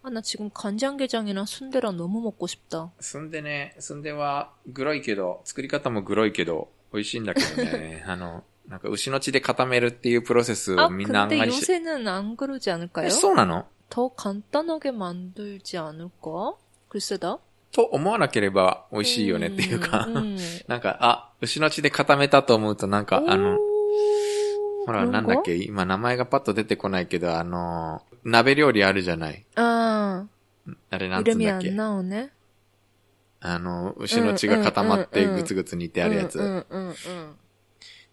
[0.02, 2.92] 아 나 지금 간장게장이랑 순대랑 너무 먹고 싶다.
[3.00, 8.04] すんでね、すんではグロいけど、作り方もグロいけど、美味しいんだけどね。
[8.06, 13.10] あの、 なんか牛の血で固めるっていうプロセス 아 をみんなあん 근데 まりし 요새는 안 그러지 え、 않을까요?
[13.10, 16.54] そうなの 더 간단하게 만들지 않을까?
[16.88, 17.38] 글쎄다.
[17.72, 20.38] と思わなければ美味しいよねっていうか、 음, 음.
[20.66, 25.42] なんか、あ、牛の血で固めたと思うとなんか、あの、 오, ほら、 그런 なんだっ 거?
[25.42, 29.44] け、今名前がパッと出てこないけど、あの、鍋料理あるじゃない。
[29.56, 30.24] 아,
[30.90, 31.70] あれなんつうん 이름이 だっ 안 け。
[31.70, 32.30] 나오네.
[33.40, 36.38] あの、牛の血が固まってうんうんうんぐつぐつ煮てあるやつ。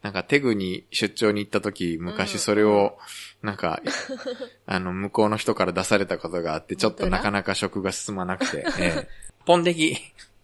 [0.04, 2.98] 응, 응, 응, なんかテグに出張に行った時、うん昔それを、
[3.41, 3.82] なんか、
[4.66, 8.66] あの、向こうの人から出されたことがあって、ちょっとなかなか食が進まなくて。
[8.80, 9.08] ええ
[9.46, 9.98] ポンデギ。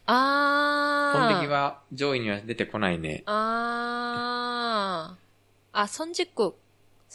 [0.05, 1.13] 아.
[1.13, 3.23] ポンデギは上位には出てこないね。
[3.27, 5.15] 아.
[5.73, 6.55] 아, 선짓국.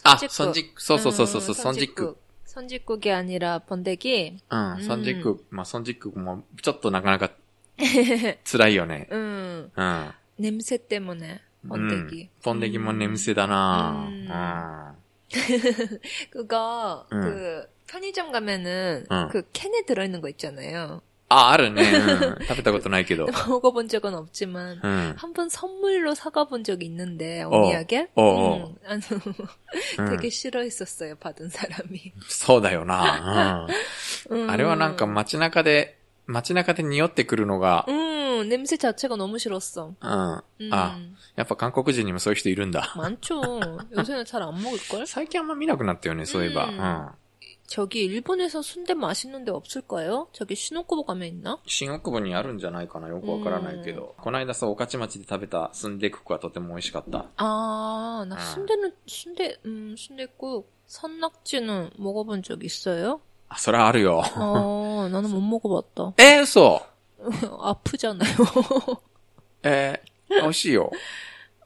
[0.03, 2.16] あ、ソンジック、そうそうそうそう、 음, ソンジック。
[2.47, 4.39] 선짓국이 아니라 번데기.
[4.51, 7.30] うん、うんソンジック、まあ、ソンジックもちょっとなかなか
[8.45, 9.09] 辛いよね。
[9.11, 10.12] 음, うん。
[10.39, 12.28] 냄새 때문에 うん 번데기.
[12.43, 14.95] ポンデギも眠せだなうんうん。
[16.30, 17.20] 그거 음.
[17.20, 19.28] 그 편의점 가면은 음.
[19.30, 21.01] 그 캔에 들어있는 거 있잖아요.
[21.30, 21.82] あ、あるね。
[21.82, 23.26] うん食べたことないけど。
[23.26, 25.14] 먹어본 적은 없지만 うん。
[25.16, 27.49] 한 번 선물로 사가본 적이 있는데 어.
[27.49, 28.66] 어미하게 어, 어.
[28.68, 29.01] 음, 아니,
[29.99, 32.12] うん 되게 싫어했었어요 받은 사람이.
[32.28, 33.66] そうだよな。
[34.30, 34.35] 음.
[34.37, 34.51] うん。
[34.51, 35.97] あれはなんか街中で、
[36.28, 39.95] 街中で匂ってくるのが、 음 냄새 자체가 너무 싫었어.
[40.01, 40.43] うん。
[40.61, 40.70] 음.
[40.72, 40.99] あ、
[41.37, 42.93] やっぱ韓国人にもそういう人いるんだ。
[42.97, 43.41] 많죠.
[43.97, 45.07] 요새는 잘 안 먹을 걸?
[45.07, 46.66] 最近あんま見なくなったよね、そういえば。
[46.66, 47.11] ううんん。
[47.66, 50.28] 저기 일본에서 순대 맛있는 데 없을까요?
[50.32, 51.59] 저기 신혼쿠보 가면 있나?
[51.66, 54.14] 新大久保にあるんじゃないかなよくわからないけど。
[54.18, 57.26] この間さ、御徒町で食べたスンデククはとても美味しかった。
[57.37, 58.39] 아, 나 아.
[58.39, 63.20] 순대는 순대 음 순대국 산낙지는 먹어본 적 있어요?
[63.49, 64.22] あ、それはあるよ。
[64.37, 66.14] 어, 나는 못 먹어봤다.
[66.18, 66.80] えー、嘘
[67.61, 69.01] 아프잖아요.
[69.62, 70.91] えー、美味しいよ。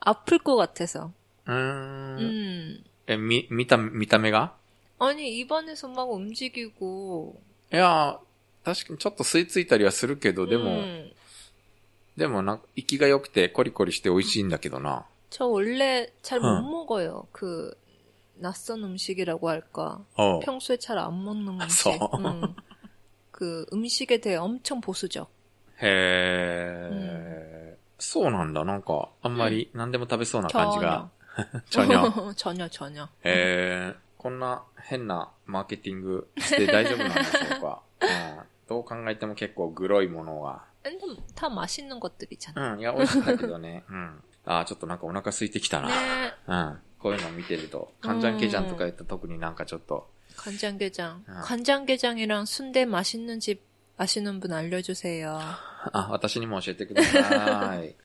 [0.00, 1.10] 아플 것 같아서.
[1.46, 2.18] うーん。
[2.20, 2.84] 음.
[3.06, 4.52] え、み、見た、見た目が
[4.98, 7.34] 아니 입안에서 막 움직이고.
[7.72, 8.18] いや、
[8.64, 11.12] 確かにちょっと吸い付いたりはするけど、でも、 음.
[12.16, 15.04] でもな、息が良くてコリコリして美味しいんだけどな。
[15.30, 16.70] 저 원래 잘 못 응.
[16.70, 17.26] 먹어요.
[17.32, 17.76] 그
[18.41, 20.05] 낯선 음식이라고 할 까?
[20.15, 20.39] 어.
[20.41, 21.93] 평소에 잘 안 먹는 음 식.
[22.17, 22.55] 음.
[23.31, 25.27] 그 음식에 대해 엄청 보수 적.
[25.81, 25.89] へ
[26.91, 28.63] え、そうなんだ。
[28.63, 31.09] なんか、あんまり何でも食べそうな感じが。
[31.69, 40.63] 전혀전혀전혀へえ、こんな変なマーケティングして大丈夫なんでしょうか、うん、どう考えても結構グロいものは。
[40.83, 40.97] でも、
[41.35, 42.73] 다맛있는것들이잖 아。
[42.73, 43.83] うん、いや、美味しかったけどね。
[43.89, 44.23] うん。
[44.45, 45.87] ああ、ちょっとなんかお腹空いてきたな。
[45.87, 45.93] ね、
[46.47, 46.79] うん。
[47.02, 51.24] こういうのを見てると、カンジャンケジャンとか言ったら特になんかちょっと、 간장게장.
[51.26, 51.40] 아.
[51.42, 53.62] 간장게장이랑 순대 맛있는 집
[53.96, 55.38] 아시는 분 알려주세요.
[55.92, 58.01] あ、私にも教えてください。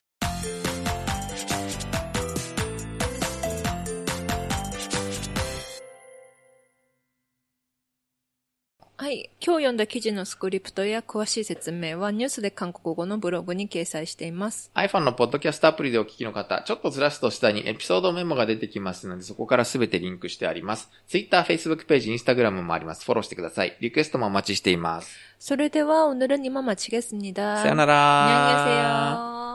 [8.98, 9.28] はい。
[9.44, 14.70] 今日読んだ記事のスクリプトや詳しい説明はニュースで韓国語のブログに掲載しています。
[14.74, 20.90] iPhone のポッドキャストアプリでお聞きの方、ちょっとずらすと下にエピソードメモが出てきますので、そこからすべてリンクしてあります。
[21.08, 23.04] Twitter、Facebook ページ、Instagram もあります。
[23.04, 23.76] フォローしてください。
[23.80, 25.18] リクエストもお待ちしています。
[25.40, 28.54] それでは오늘은이만마치겠습니다 さよなら。
[28.54, 29.47] 안녕히 계세요.